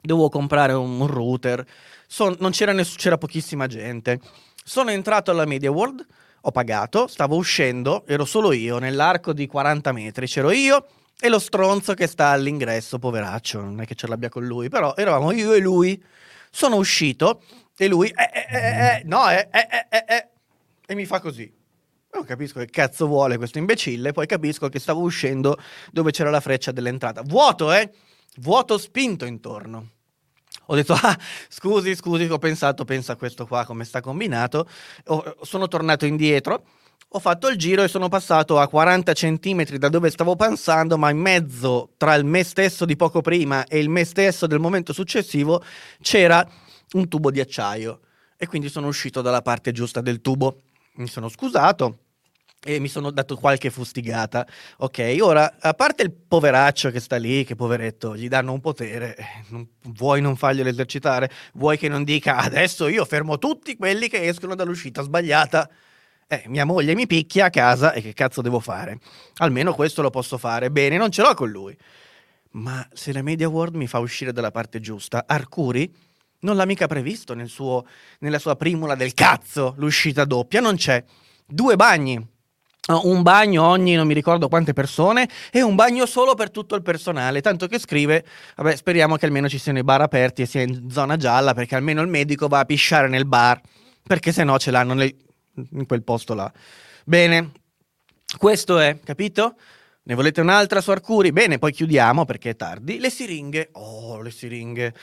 [0.00, 1.64] dovevo comprare un, router,
[2.08, 4.20] Son, c'era, ness- c'era pochissima gente.
[4.68, 6.04] Sono entrato alla Media World,
[6.40, 10.84] ho pagato, stavo uscendo, ero solo io, nell'arco di 40 metri, c'ero io
[11.20, 14.96] e lo stronzo che sta all'ingresso, poveraccio, non è che ce l'abbia con lui, però
[14.96, 16.02] eravamo io e lui.
[16.50, 17.42] Sono uscito
[17.76, 20.28] e lui, eh, eh, eh, eh, eh no, eh, eh, eh, eh,
[20.84, 21.48] e mi fa così.
[22.10, 25.56] Non capisco che cazzo vuole questo imbecille, poi capisco che stavo uscendo
[25.92, 27.22] dove c'era la freccia dell'entrata.
[27.22, 27.88] Vuoto, eh?
[28.38, 29.90] Vuoto spinto intorno.
[30.66, 34.68] Ho detto, ah, scusi, scusi, ho pensato, pensa a questo qua come sta combinato.
[35.06, 36.64] Oh, sono tornato indietro
[37.08, 41.08] ho fatto il giro e sono passato a 40 centimetri da dove stavo pensando, ma
[41.10, 44.92] in mezzo tra il me stesso di poco prima e il me stesso del momento
[44.92, 45.62] successivo
[46.02, 46.46] c'era
[46.92, 48.00] un tubo di acciaio
[48.36, 50.62] e quindi sono uscito dalla parte giusta del tubo.
[50.96, 52.05] Mi sono scusato
[52.66, 54.44] e mi sono dato qualche fustigata.
[54.78, 59.16] Ok, ora, a parte il poveraccio che sta lì, che poveretto, gli danno un potere,
[59.16, 64.08] eh, non, vuoi non farglielo esercitare, vuoi che non dica adesso io fermo tutti quelli
[64.08, 65.70] che escono dall'uscita sbagliata.
[66.26, 68.98] Eh, mia moglie mi picchia a casa e che cazzo devo fare?
[69.36, 70.70] Almeno questo lo posso fare.
[70.72, 71.76] Bene, non ce l'ho con lui.
[72.52, 75.94] Ma se la Media World mi fa uscire dalla parte giusta, Arcuri
[76.40, 77.86] non l'ha mica previsto nel suo,
[78.20, 81.02] nella sua primula del cazzo, l'uscita doppia, non c'è.
[81.46, 82.34] Due bagni.
[82.88, 86.82] Un bagno ogni non mi ricordo quante persone e un bagno solo per tutto il
[86.82, 87.40] personale.
[87.40, 88.24] Tanto che scrive:
[88.56, 91.74] Vabbè, speriamo che almeno ci siano i bar aperti e sia in zona gialla, perché
[91.74, 93.60] almeno il medico va a pisciare nel bar.
[94.02, 95.12] Perché se no ce l'hanno nel,
[95.72, 96.50] in quel posto là.
[97.04, 97.50] Bene,
[98.38, 99.56] questo è, capito?
[100.04, 101.32] Ne volete un'altra su Arcuri?
[101.32, 103.00] Bene, poi chiudiamo perché è tardi.
[103.00, 103.70] Le siringhe.
[103.72, 104.94] Oh, le siringhe.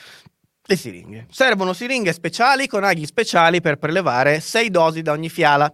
[0.64, 1.26] Le siringhe.
[1.30, 5.70] Servono siringhe speciali con aghi speciali per prelevare 6 dosi da ogni fiala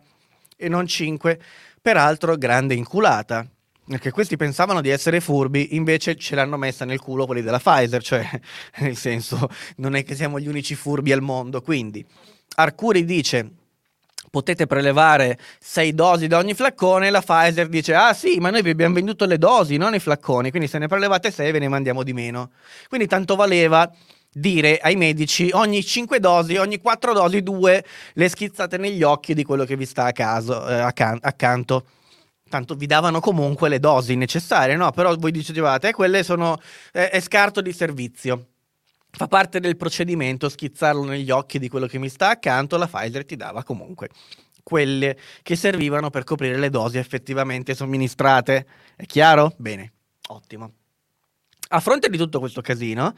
[0.56, 1.40] e non 5.
[1.83, 3.47] Peraltro, grande inculata.
[3.87, 8.03] Perché questi pensavano di essere furbi, invece ce l'hanno messa nel culo quelli della Pfizer,
[8.03, 8.28] cioè,
[8.78, 11.62] nel senso, non è che siamo gli unici furbi al mondo.
[11.62, 12.05] Quindi,
[12.57, 13.51] Arcuri dice
[14.31, 18.70] potete prelevare 6 dosi da ogni flaccone, la Pfizer dice ah sì, ma noi vi
[18.70, 22.05] abbiamo venduto le dosi, non i flacconi, quindi se ne prelevate 6 ve ne mandiamo
[22.05, 22.51] di meno.
[22.89, 23.91] Quindi tanto valeva
[24.33, 29.45] dire ai medici ogni 5 dosi, ogni 4 dosi, 2 le schizzate negli occhi di
[29.45, 31.87] quello che vi sta a caso, eh, accan- accanto.
[32.49, 34.91] Tanto vi davano comunque le dosi necessarie, no?
[34.91, 36.59] Però voi dicevate, eh, quelle sono
[36.93, 38.47] eh, è scarto di servizio.
[39.12, 43.24] Fa parte del procedimento schizzarlo negli occhi di quello che mi sta accanto, la Pfizer
[43.24, 44.09] ti dava comunque
[44.62, 48.66] quelle che servivano per coprire le dosi effettivamente somministrate.
[48.95, 49.53] È chiaro?
[49.57, 49.93] Bene,
[50.28, 50.80] ottimo.
[51.72, 53.14] A fronte di tutto questo casino,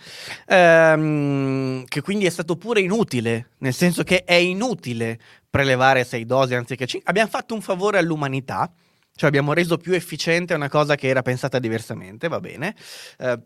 [0.46, 6.54] ehm, che quindi è stato pure inutile, nel senso che è inutile prelevare 6 dosi
[6.54, 8.70] anziché 5, abbiamo fatto un favore all'umanità,
[9.14, 12.74] cioè abbiamo reso più efficiente una cosa che era pensata diversamente, va bene.
[13.18, 13.38] Eh,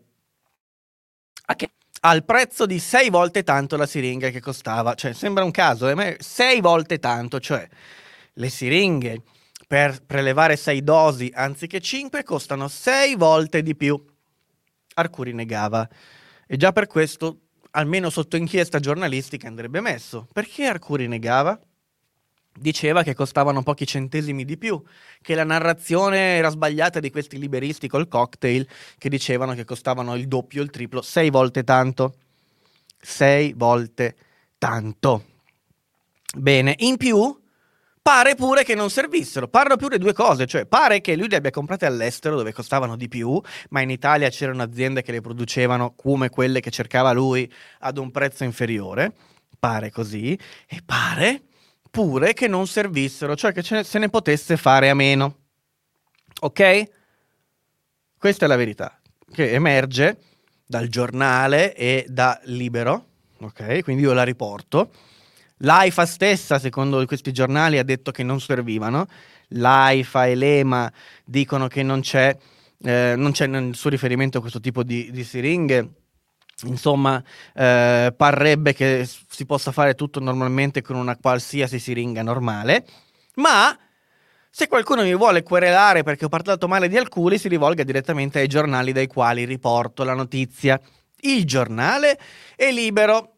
[1.55, 1.71] che?
[2.01, 4.93] al prezzo di sei volte tanto la siringa che costava.
[4.93, 6.17] Cioè, sembra un caso, eh?
[6.19, 7.67] sei volte tanto, cioè
[8.33, 9.21] le siringhe
[9.67, 14.01] per prelevare sei dosi anziché cinque costano sei volte di più.
[14.99, 15.87] Arcuri negava
[16.47, 17.41] e già per questo,
[17.71, 20.27] almeno sotto inchiesta giornalistica, andrebbe messo.
[20.33, 21.59] Perché Arcuri negava?
[22.59, 24.81] diceva che costavano pochi centesimi di più,
[25.21, 28.67] che la narrazione era sbagliata di questi liberisti col cocktail
[28.97, 32.15] che dicevano che costavano il doppio, il triplo, sei volte tanto.
[32.99, 34.15] Sei volte
[34.57, 35.25] tanto.
[36.35, 37.39] Bene, in più
[38.07, 39.49] pare pure che non servissero.
[39.49, 42.95] Parlo più di due cose, cioè pare che lui le abbia comprate all'estero dove costavano
[42.95, 43.37] di più,
[43.71, 48.09] ma in Italia c'erano aziende che le producevano come quelle che cercava lui ad un
[48.11, 49.13] prezzo inferiore.
[49.59, 50.39] Pare così.
[50.67, 51.41] E pare
[51.83, 55.39] oppure che non servissero, cioè che ne, se ne potesse fare a meno.
[56.39, 56.83] Ok?
[58.17, 59.01] Questa è la verità
[59.33, 60.17] che emerge
[60.65, 63.05] dal giornale e da Libero,
[63.39, 63.83] ok?
[63.83, 64.91] Quindi io la riporto.
[65.57, 69.07] L'AIFA stessa, secondo questi giornali, ha detto che non servivano.
[69.49, 70.91] L'AIFA e l'EMA
[71.25, 72.35] dicono che non c'è,
[72.83, 75.89] eh, non c'è nel suo riferimento a questo tipo di, di siringhe
[76.65, 82.83] Insomma, eh, parrebbe che si possa fare tutto normalmente con una qualsiasi siringa normale,
[83.35, 83.77] ma
[84.49, 88.47] Se qualcuno mi vuole querelare perché ho parlato male di alcuni, si rivolga direttamente ai
[88.47, 90.81] giornali dai quali riporto la notizia.
[91.21, 92.17] Il giornale
[92.55, 93.36] è libero.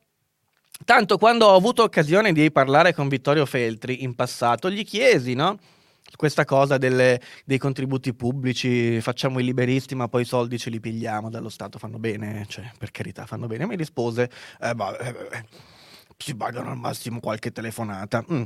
[0.85, 5.57] Tanto quando ho avuto occasione di parlare con Vittorio Feltri in passato, gli chiesi, no?
[6.15, 10.79] Questa cosa delle, dei contributi pubblici, facciamo i liberisti, ma poi i soldi ce li
[10.79, 13.67] pigliamo dallo Stato, fanno bene, cioè, per carità, fanno bene.
[13.67, 15.43] Mi rispose, eh, ma, eh, eh
[16.17, 18.23] si pagano al massimo qualche telefonata.
[18.31, 18.43] Mm.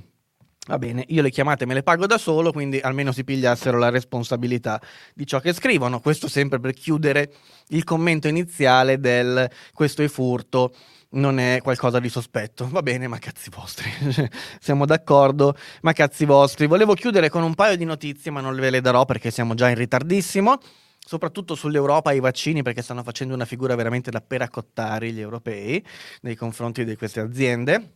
[0.66, 3.90] Va bene, io le chiamate me le pago da solo, quindi almeno si pigliassero la
[3.90, 4.82] responsabilità
[5.14, 6.00] di ciò che scrivono.
[6.00, 7.34] Questo sempre per chiudere
[7.70, 10.74] il commento iniziale del questo è furto,
[11.14, 12.68] non è qualcosa di sospetto.
[12.70, 13.90] Va bene, ma cazzi vostri.
[14.60, 16.68] siamo d'accordo, ma cazzi vostri.
[16.68, 19.70] Volevo chiudere con un paio di notizie, ma non ve le darò perché siamo già
[19.70, 20.58] in ritardissimo.
[21.06, 25.84] Soprattutto sull'Europa e i vaccini, perché stanno facendo una figura veramente da peracottare gli europei
[26.22, 27.96] nei confronti di queste aziende.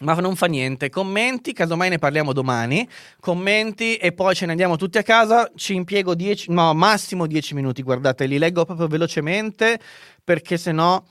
[0.00, 2.88] Ma non fa niente, commenti, casomai ne parliamo domani,
[3.18, 7.54] commenti e poi ce ne andiamo tutti a casa, ci impiego 10, no, massimo 10
[7.54, 9.80] minuti, guardate, li leggo proprio velocemente
[10.22, 11.02] perché sennò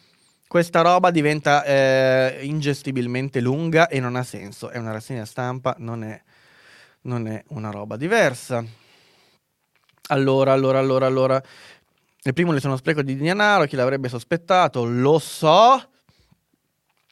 [0.47, 6.03] questa roba diventa eh, ingestibilmente lunga e non ha senso, è una rassegna stampa, non
[6.03, 6.19] è,
[7.01, 8.63] non è una roba diversa.
[10.09, 11.43] Allora, allora, allora, allora,
[12.21, 15.89] le sono spreco di denaro, chi l'avrebbe sospettato, lo so,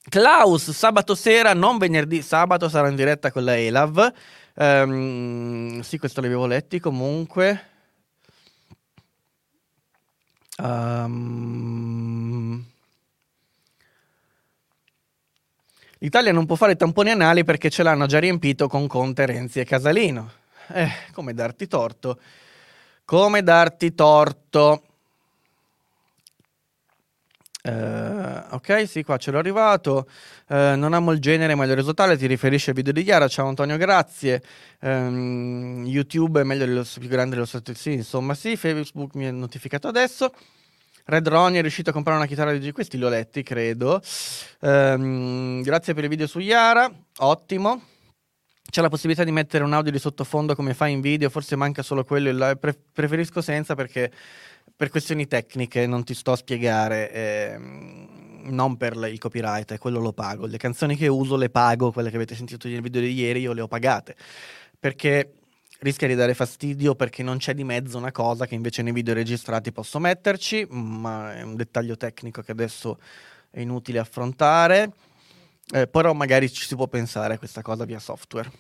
[0.07, 4.13] Klaus, sabato sera, non venerdì, sabato sarà in diretta con la Elav.
[4.53, 7.73] Um, sì, questo l'avevo letti comunque.
[10.57, 12.63] Um,
[15.99, 19.65] L'Italia non può fare tamponi anali perché ce l'hanno già riempito con Conte, Renzi e
[19.65, 20.31] Casalino.
[20.67, 22.19] Eh, come darti torto?
[23.05, 24.83] Come darti torto?
[27.65, 30.07] Uh, ok, sì, qua ce l'ho arrivato.
[30.49, 33.27] Uh, non amo il genere, ma il risultato ti riferisce al video di Chiara.
[33.27, 34.43] Ciao Antonio, grazie.
[34.81, 37.73] Um, YouTube è meglio dello, più grande dello stato.
[37.73, 38.55] Sì, insomma, sì.
[38.55, 40.31] Facebook mi ha notificato adesso.
[41.08, 42.72] Red Ronnie è riuscito a comprare una chitarra di G.
[42.72, 44.01] Questi li ho letti, credo.
[44.62, 46.91] Um, grazie per il video su Yara.
[47.18, 47.84] Ottimo.
[48.68, 51.84] C'è la possibilità di mettere un audio di sottofondo come fai in video, forse manca
[51.84, 52.56] solo quello.
[52.56, 54.12] Pre- preferisco senza perché
[54.76, 60.12] per questioni tecniche non ti sto a spiegare, eh, non per il copyright, quello lo
[60.12, 60.47] pago.
[60.47, 63.53] Le canzoni che uso le pago, quelle che avete sentito nel video di ieri, io
[63.53, 64.16] le ho pagate.
[64.80, 65.34] Perché
[65.80, 69.13] rischia di dare fastidio perché non c'è di mezzo una cosa che invece nei video
[69.13, 72.99] registrati posso metterci, ma è un dettaglio tecnico che adesso
[73.49, 74.91] è inutile affrontare.
[75.73, 78.51] Eh, però magari ci si può pensare a questa cosa via software.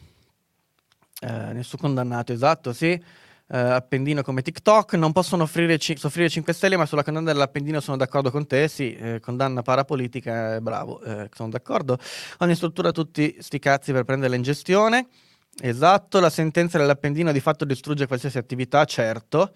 [1.21, 2.99] Eh, nessun condannato, esatto, sì
[3.47, 7.79] eh, Appendino come TikTok, non possono offrire ci- soffrire 5 stelle, ma sulla condanna dell'Appendino
[7.79, 11.97] sono d'accordo con te, sì, eh, condanna parapolitica, eh, bravo, eh, sono d'accordo.
[12.39, 15.07] Ogni struttura tutti sti cazzi per prenderla in gestione.
[15.61, 19.53] Esatto, la sentenza dell'Appendino di fatto distrugge qualsiasi attività, certo.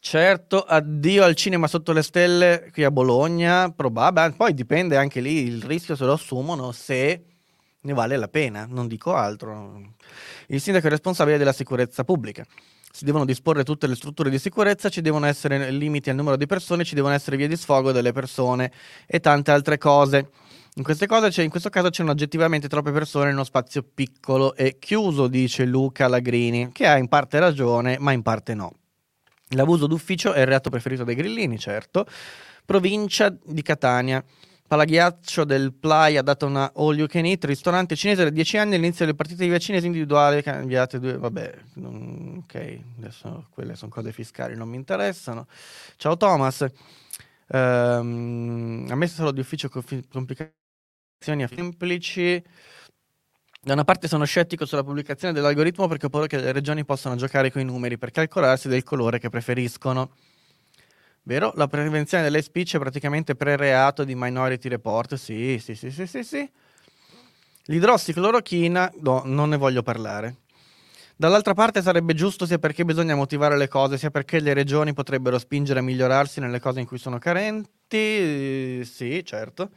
[0.00, 5.42] Certo, addio al cinema sotto le stelle qui a Bologna, probabile, poi dipende anche lì,
[5.42, 7.24] il rischio se lo assumono se
[7.80, 9.94] ne vale la pena, non dico altro.
[10.48, 12.44] Il sindaco è responsabile della sicurezza pubblica.
[12.90, 16.46] Si devono disporre tutte le strutture di sicurezza, ci devono essere limiti al numero di
[16.46, 18.72] persone, ci devono essere vie di sfogo delle persone
[19.06, 20.30] e tante altre cose.
[20.74, 25.26] In, cose in questo caso c'erano oggettivamente troppe persone in uno spazio piccolo e chiuso,
[25.26, 28.72] dice Luca Lagrini, che ha in parte ragione, ma in parte no.
[29.50, 32.06] L'abuso d'ufficio è il reato preferito dai grillini, certo.
[32.64, 34.22] Provincia di Catania.
[34.68, 38.74] Palaghiaccio del Play ha dato una all you can eat, ristorante cinese da 10 anni,
[38.74, 41.54] all'inizio delle partite di cinesi individuali cambiate due, vabbè,
[42.40, 45.46] ok, adesso quelle sono cose fiscali, non mi interessano.
[45.96, 46.66] Ciao Thomas,
[47.46, 50.57] um, a me solo di ufficio complicazioni
[51.18, 52.42] semplici.
[53.60, 57.16] Da una parte sono scettico sulla pubblicazione dell'algoritmo perché ho paura che le regioni possano
[57.16, 60.12] giocare con i numeri per calcolarsi del colore che preferiscono.
[61.24, 61.52] Vero?
[61.56, 65.16] La prevenzione delle speech è praticamente pre-reato di Minority Report.
[65.16, 66.50] Sì, sì, sì, sì, sì, sì.
[67.64, 70.36] L'idrossiclorochina, no, non ne voglio parlare.
[71.16, 75.36] Dall'altra parte sarebbe giusto sia perché bisogna motivare le cose, sia perché le regioni potrebbero
[75.38, 78.82] spingere a migliorarsi nelle cose in cui sono carenti.
[78.84, 79.70] Sì, certo.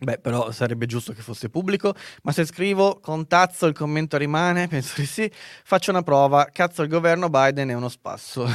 [0.00, 1.92] Beh, però sarebbe giusto che fosse pubblico,
[2.22, 6.82] ma se scrivo con tazzo il commento rimane, penso di sì, faccio una prova, cazzo
[6.82, 8.48] il governo Biden è uno spasso.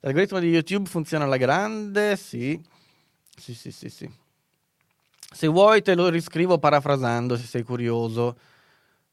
[0.00, 2.16] L'algoritmo di YouTube funziona alla grande?
[2.16, 2.60] Sì.
[3.34, 4.10] Sì, sì, sì, sì.
[5.32, 8.36] Se vuoi te lo riscrivo parafrasando, se sei curioso.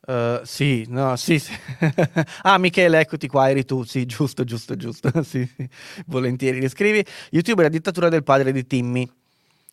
[0.05, 1.53] Uh, sì, no, sì, sì.
[2.41, 3.83] ah, Michele, eccoti qua, eri tu.
[3.83, 5.23] Sì, giusto, giusto, giusto.
[5.23, 5.69] sì, sì.
[6.07, 7.05] Volentieri riscrivi.
[7.29, 9.09] YouTube è la dittatura del padre di Timmy.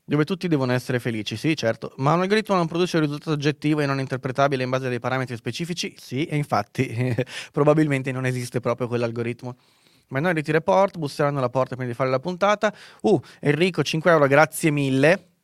[0.09, 3.81] Dove tutti devono essere felici, sì, certo, ma un algoritmo non produce un risultato oggettivo
[3.81, 5.95] e non interpretabile in base a dei parametri specifici?
[5.99, 7.15] Sì, e infatti
[7.51, 9.57] probabilmente non esiste proprio quell'algoritmo.
[10.09, 12.73] Minority Report, busseranno alla porta prima di fare la puntata.
[13.03, 15.36] Uh, Enrico, 5 euro, grazie mille.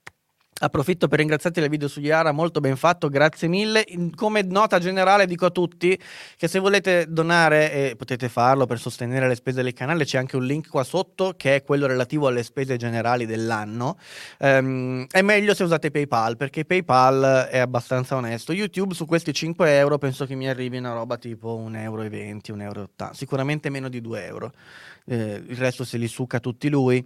[0.64, 3.84] Approfitto per ringraziarti del video su Yara, molto ben fatto, grazie mille.
[4.14, 5.98] Come nota generale dico a tutti
[6.36, 10.36] che se volete donare e potete farlo per sostenere le spese del canale, c'è anche
[10.36, 13.98] un link qua sotto che è quello relativo alle spese generali dell'anno.
[14.38, 18.52] Um, è meglio se usate PayPal perché PayPal è abbastanza onesto.
[18.52, 22.60] YouTube su questi 5 euro penso che mi arrivi una roba tipo 1,20 euro, 1,80
[22.60, 24.52] euro, sicuramente meno di 2 euro.
[25.06, 27.04] Eh, il resto se li succa tutti lui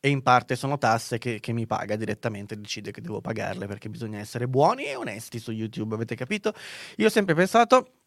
[0.00, 3.88] e in parte sono tasse che, che, mi paga direttamente, decide che devo pagarle perché
[3.88, 6.54] bisogna essere buoni e onesti su YouTube, avete capito?
[6.96, 7.97] Io ho sempre pensato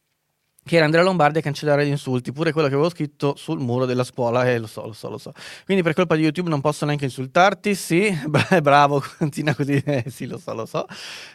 [0.63, 3.85] che era Andrea Lombardi a cancellare gli insulti, pure quello che avevo scritto sul muro
[3.85, 5.33] della scuola, e eh, lo so, lo so, lo so.
[5.65, 8.15] Quindi per colpa di YouTube non posso neanche insultarti, sì,
[8.61, 10.85] bravo, continua così, eh, sì, lo so, lo so.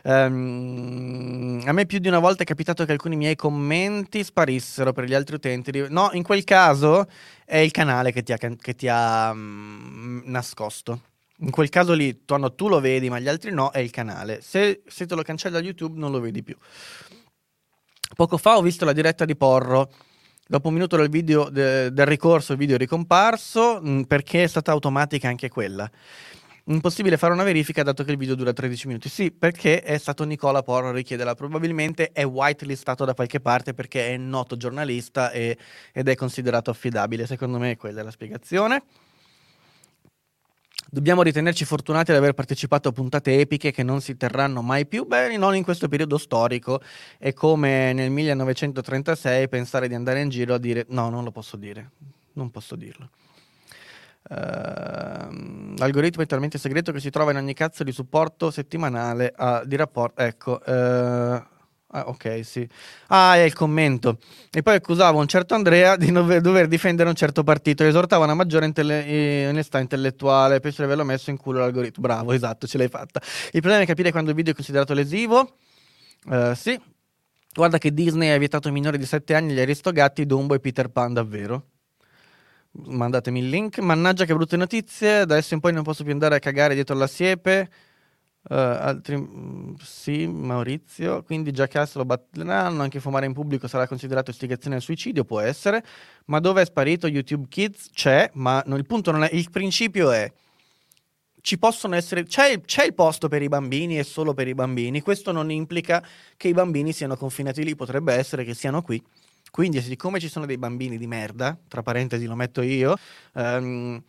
[0.04, 5.04] Um, a me più di una volta è capitato che alcuni miei commenti sparissero per
[5.04, 5.86] gli altri utenti.
[5.88, 7.06] No, in quel caso
[7.44, 11.00] è il canale che ti ha, che ti ha um, nascosto.
[11.40, 14.40] In quel caso lì, tu, tu lo vedi, ma gli altri no, è il canale.
[14.40, 16.56] Se, se te lo cancella YouTube non lo vedi più.
[18.14, 19.90] Poco fa ho visto la diretta di Porro.
[20.48, 24.44] Dopo un minuto del, video, de, del ricorso il video è ricomparso mh, mm, perché
[24.44, 25.90] è stata automatica anche quella.
[26.68, 29.08] Impossibile fare una verifica dato che il video dura 13 minuti.
[29.08, 31.34] Sì, perché è stato Nicola Porro a richiederla.
[31.34, 35.56] Probabilmente è whitelistato da qualche parte perché è noto giornalista e,
[35.92, 37.26] ed è considerato affidabile.
[37.26, 38.82] Secondo me quella è la spiegazione.
[40.96, 45.04] Dobbiamo ritenerci fortunati ad aver partecipato a puntate epiche che non si terranno mai più,
[45.04, 46.80] beh, non in questo periodo storico.
[47.18, 51.58] È come nel 1936 pensare di andare in giro a dire no, non lo posso
[51.58, 51.90] dire,
[52.32, 53.10] non posso dirlo.
[54.22, 59.66] Uh, l'algoritmo è talmente segreto che si trova in ogni cazzo di supporto settimanale uh,
[59.66, 60.22] di rapporto.
[60.22, 61.42] Ecco, uh,
[61.90, 62.68] Ah, ok, sì.
[63.08, 64.18] Ah, è il commento.
[64.50, 68.34] E poi accusava un certo Andrea di dover, difendere un certo partito e esortava una
[68.34, 70.58] maggiore intelle- eh, onestà intellettuale.
[70.58, 72.02] Penso di averlo messo in culo l'algoritmo.
[72.02, 73.20] Bravo, esatto, ce l'hai fatta.
[73.52, 75.58] Il problema è capire quando il video è considerato lesivo.
[76.26, 76.78] Uh, sì.
[77.54, 80.88] Guarda che Disney ha vietato ai minori di 7 anni gli Aristogatti, Dumbo e Peter
[80.88, 81.68] Pan, davvero.
[82.72, 83.78] Mandatemi il link.
[83.78, 85.24] Mannaggia che brutte notizie.
[85.24, 87.70] Da adesso in poi non posso più andare a cagare dietro la siepe.
[88.48, 91.22] Uh, altri, mm, sì, Maurizio.
[91.24, 95.84] Quindi Jackass lo batteranno, anche fumare in pubblico sarà considerato istigazione al suicidio, può essere.
[96.26, 97.90] Ma dove è sparito YouTube Kids?
[97.92, 99.30] C'è, ma no, il punto non è...
[99.32, 100.32] Il principio è...
[101.40, 102.24] Ci possono essere...
[102.24, 105.00] C'è, c'è il posto per i bambini e solo per i bambini.
[105.00, 106.04] Questo non implica
[106.36, 109.02] che i bambini siano confinati lì, potrebbe essere che siano qui.
[109.50, 112.94] Quindi, siccome ci sono dei bambini di merda, tra parentesi lo metto io,
[113.32, 114.02] um,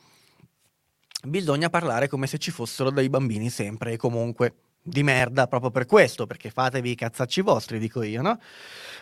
[1.27, 5.85] bisogna parlare come se ci fossero dei bambini sempre e comunque di merda proprio per
[5.85, 8.39] questo, perché fatevi i cazzacci vostri, dico io, no?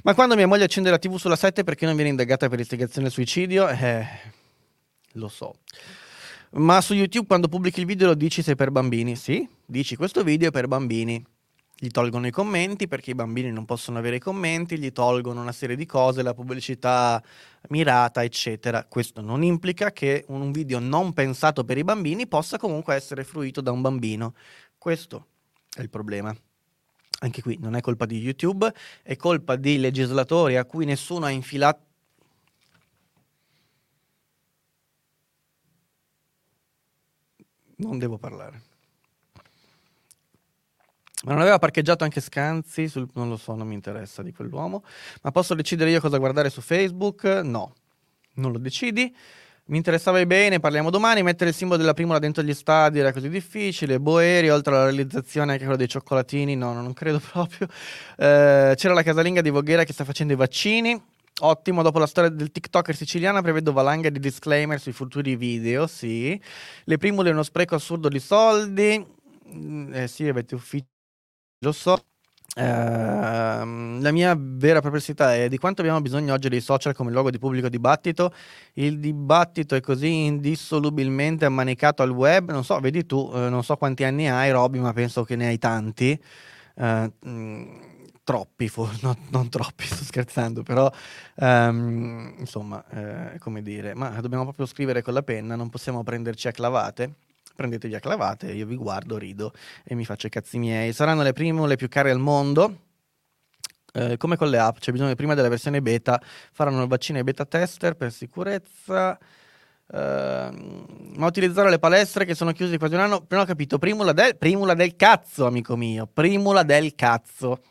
[0.03, 3.07] Ma quando mia moglie accende la TV sulla 7 perché non viene indagata per istigazione
[3.07, 3.67] al suicidio?
[3.69, 4.05] Eh,
[5.13, 5.55] lo so.
[6.51, 9.15] Ma su YouTube quando pubblichi il video lo dici sei per bambini?
[9.15, 11.23] Sì, dici questo video è per bambini
[11.77, 15.51] gli tolgono i commenti perché i bambini non possono avere i commenti, gli tolgono una
[15.51, 17.21] serie di cose, la pubblicità
[17.69, 18.85] mirata, eccetera.
[18.85, 23.59] Questo non implica che un video non pensato per i bambini possa comunque essere fruito
[23.59, 24.33] da un bambino.
[24.77, 25.27] Questo
[25.75, 26.33] è il problema.
[27.19, 31.29] Anche qui non è colpa di YouTube, è colpa di legislatori a cui nessuno ha
[31.29, 31.83] infilato
[37.77, 38.64] non devo parlare.
[41.25, 42.87] Ma non aveva parcheggiato anche Scanzi?
[42.87, 43.07] Sul...
[43.13, 44.83] Non lo so, non mi interessa di quell'uomo.
[45.23, 47.23] Ma posso decidere io cosa guardare su Facebook?
[47.23, 47.73] No,
[48.35, 49.13] non lo decidi.
[49.67, 51.23] Mi interessava bene, parliamo domani.
[51.23, 53.99] Mettere il simbolo della primola dentro gli stadi era così difficile.
[53.99, 56.55] Boeri, oltre alla realizzazione, anche quello dei cioccolatini.
[56.55, 57.67] No, non credo proprio.
[58.17, 61.01] Eh, c'era la casalinga di Voghera che sta facendo i vaccini.
[61.39, 66.39] Ottimo, dopo la storia del TikToker siciliana prevedo valanga di disclaimer sui futuri video, sì.
[66.83, 69.03] Le primule è uno spreco assurdo di soldi.
[69.53, 70.93] Mm, eh sì, avete ufficio
[71.59, 72.05] lo so.
[72.57, 72.61] Uh,
[73.99, 77.37] la mia vera perplessità è di quanto abbiamo bisogno oggi dei social come luogo di
[77.37, 78.33] pubblico dibattito.
[78.73, 82.51] Il dibattito è così indissolubilmente ammanicato al web.
[82.51, 85.47] Non so, vedi tu, uh, non so quanti anni hai, Robby, ma penso che ne
[85.47, 86.17] hai tanti.
[86.75, 90.91] Uh, mh, troppi, forse, no, non troppi, sto scherzando, però
[91.35, 96.47] um, insomma, eh, come dire, ma dobbiamo proprio scrivere con la penna, non possiamo prenderci
[96.49, 97.13] a clavate
[97.55, 99.53] prendetevi a clavate, io vi guardo, rido
[99.83, 100.93] e mi faccio i cazzi miei.
[100.93, 102.81] Saranno le prime, le più care al mondo.
[103.93, 107.23] Eh, come con le app, c'è bisogno prima della versione beta, faranno il vaccino ai
[107.23, 109.17] beta tester per sicurezza.
[109.87, 113.25] Uh, ma utilizzare le palestre che sono chiuse quasi un anno.
[113.29, 113.77] Non ho capito.
[113.77, 116.07] Primula del, primula del cazzo, amico mio.
[116.11, 117.61] Primula del cazzo.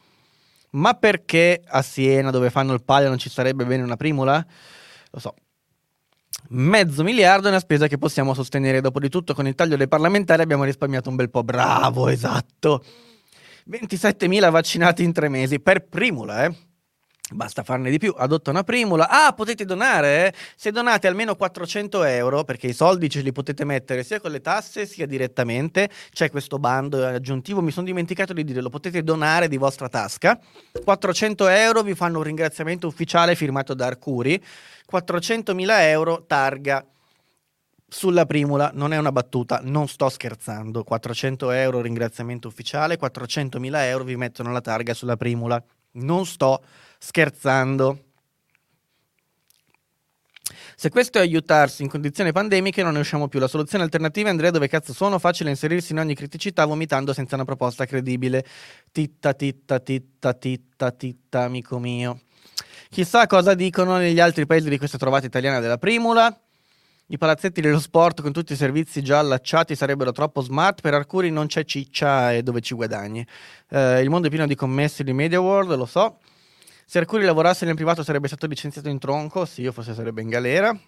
[0.71, 4.45] Ma perché a Siena, dove fanno il palio, non ci sarebbe bene una primula?
[5.11, 5.35] Lo so.
[6.49, 8.81] Mezzo miliardo è una spesa che possiamo sostenere.
[8.81, 11.43] Dopotutto, con il taglio dei parlamentari abbiamo risparmiato un bel po'.
[11.43, 12.85] Bravo, esatto.
[13.71, 16.55] 27.000 vaccinati in tre mesi per primula, eh.
[17.33, 19.09] Basta farne di più, adotta una primula.
[19.09, 20.27] Ah, potete donare?
[20.27, 20.35] Eh?
[20.57, 24.43] Se donate almeno 400 euro, perché i soldi ce li potete mettere sia con le
[24.43, 29.49] tasse sia direttamente, c'è questo bando aggiuntivo, mi sono dimenticato di dire, lo potete donare
[29.49, 30.39] di vostra tasca.
[30.85, 34.39] 400 euro vi fanno un ringraziamento ufficiale firmato da Arcuri,
[34.93, 36.87] 400.000 euro targa
[37.89, 44.05] sulla primula, non è una battuta, non sto scherzando, 400 euro ringraziamento ufficiale, 400.000 euro
[44.05, 45.63] vi mettono la targa sulla primula,
[45.93, 47.99] non sto scherzando scherzando.
[50.77, 53.39] Se questo è aiutarsi in condizioni pandemiche, non ne usciamo più.
[53.39, 55.19] La soluzione alternativa è Andrea dove cazzo sono?
[55.19, 58.45] Facile inserirsi in ogni criticità vomitando senza una proposta credibile.
[58.91, 62.21] Titta, titta, titta, titta, titta, amico mio.
[62.89, 66.37] Chissà cosa dicono negli altri paesi di questa trovata italiana della Primula.
[67.09, 71.31] I palazzetti dello sport con tutti i servizi già allacciati sarebbero troppo smart, per Arcuri
[71.31, 73.25] non c'è ciccia e dove ci guadagni.
[73.69, 76.19] Eh, il mondo è pieno di commessi di Media World, lo so.
[76.87, 80.29] Se Arcuri lavorasse nel privato sarebbe stato licenziato in tronco, sì, o forse sarebbe in
[80.29, 80.79] galera.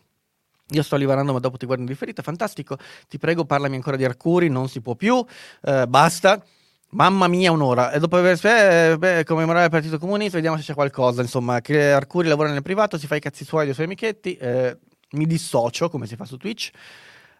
[0.71, 2.23] Io sto livarando, ma dopo ti guardo in differita.
[2.23, 2.77] Fantastico.
[3.09, 4.49] Ti prego, parlami ancora di Arcuri.
[4.49, 5.25] Non si può più.
[5.63, 6.45] Eh, basta.
[6.91, 7.93] Mamma mia, un'ora.
[7.93, 11.23] E dopo aver eh, beh, commemorare il Partito Comunista, vediamo se c'è qualcosa.
[11.23, 14.37] Insomma, che Arcuri lavora nel privato, si fa i cazzi suoi dei suoi amichetti.
[14.37, 14.77] Eh,
[15.13, 16.71] mi dissocio, come si fa su Twitch.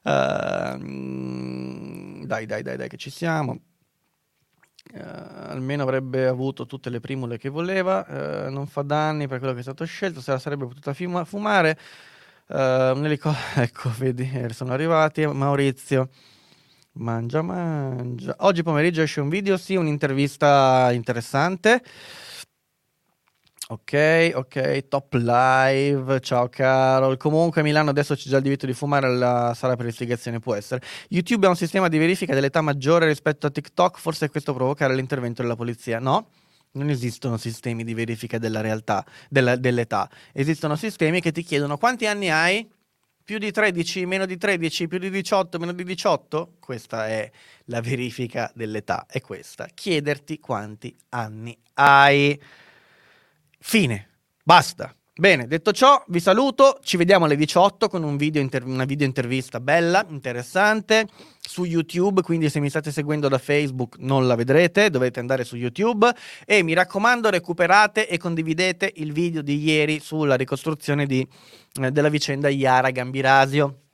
[0.03, 0.79] Uh,
[2.25, 3.59] dai, dai, dai, dai, che ci siamo.
[4.93, 9.53] Uh, almeno avrebbe avuto tutte le primule che voleva, uh, non fa danni per quello
[9.53, 11.79] che è stato scelto, se la sarebbe potuta fuma- fumare.
[12.49, 15.27] Elicottero, ecco, vedi, eh, sono arrivati.
[15.27, 16.09] Maurizio,
[16.93, 18.37] mangia, mangia.
[18.41, 21.83] Oggi pomeriggio esce un video, sì, un'intervista interessante.
[23.69, 27.17] Ok, ok, top live, ciao Carol.
[27.17, 30.55] Comunque a Milano adesso c'è già il diritto di fumare alla sala per l'istigazione, può
[30.55, 30.81] essere.
[31.09, 35.43] YouTube ha un sistema di verifica dell'età maggiore rispetto a TikTok, forse questo provocare l'intervento
[35.43, 35.99] della polizia.
[35.99, 36.29] No,
[36.75, 40.09] non esistono sistemi di verifica della realtà, della, dell'età.
[40.33, 42.71] Esistono sistemi che ti chiedono quanti anni hai?
[43.25, 46.59] Più di 13, meno di 13, più di 18, meno di 18?
[46.61, 47.29] Questa è
[47.65, 49.67] la verifica dell'età, è questa.
[49.75, 52.41] Chiederti quanti anni hai.
[53.69, 54.11] Fine.
[54.45, 54.95] Basta.
[55.13, 56.79] Bene, detto ciò, vi saluto.
[56.85, 61.09] Ci vediamo alle 18 con un video inter- una video intervista bella, interessante
[61.41, 62.23] su YouTube.
[62.23, 66.09] Quindi, se mi state seguendo da Facebook, non la vedrete, dovete andare su YouTube.
[66.45, 71.27] E mi raccomando, recuperate e condividete il video di ieri sulla ricostruzione di,
[71.83, 73.86] eh, della vicenda Iara Gambirasio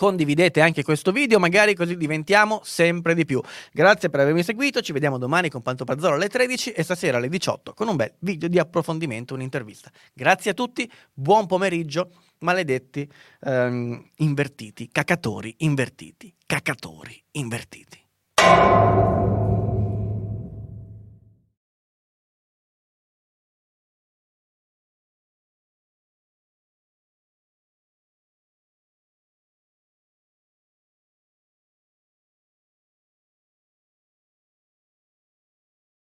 [0.00, 3.38] condividete anche questo video, magari così diventiamo sempre di più.
[3.70, 7.28] Grazie per avermi seguito, ci vediamo domani con Panto Pazzolo alle 13 e stasera alle
[7.28, 9.90] 18 con un bel video di approfondimento, un'intervista.
[10.14, 13.06] Grazie a tutti, buon pomeriggio, maledetti
[13.42, 17.98] ehm, invertiti, cacatori invertiti, cacatori invertiti.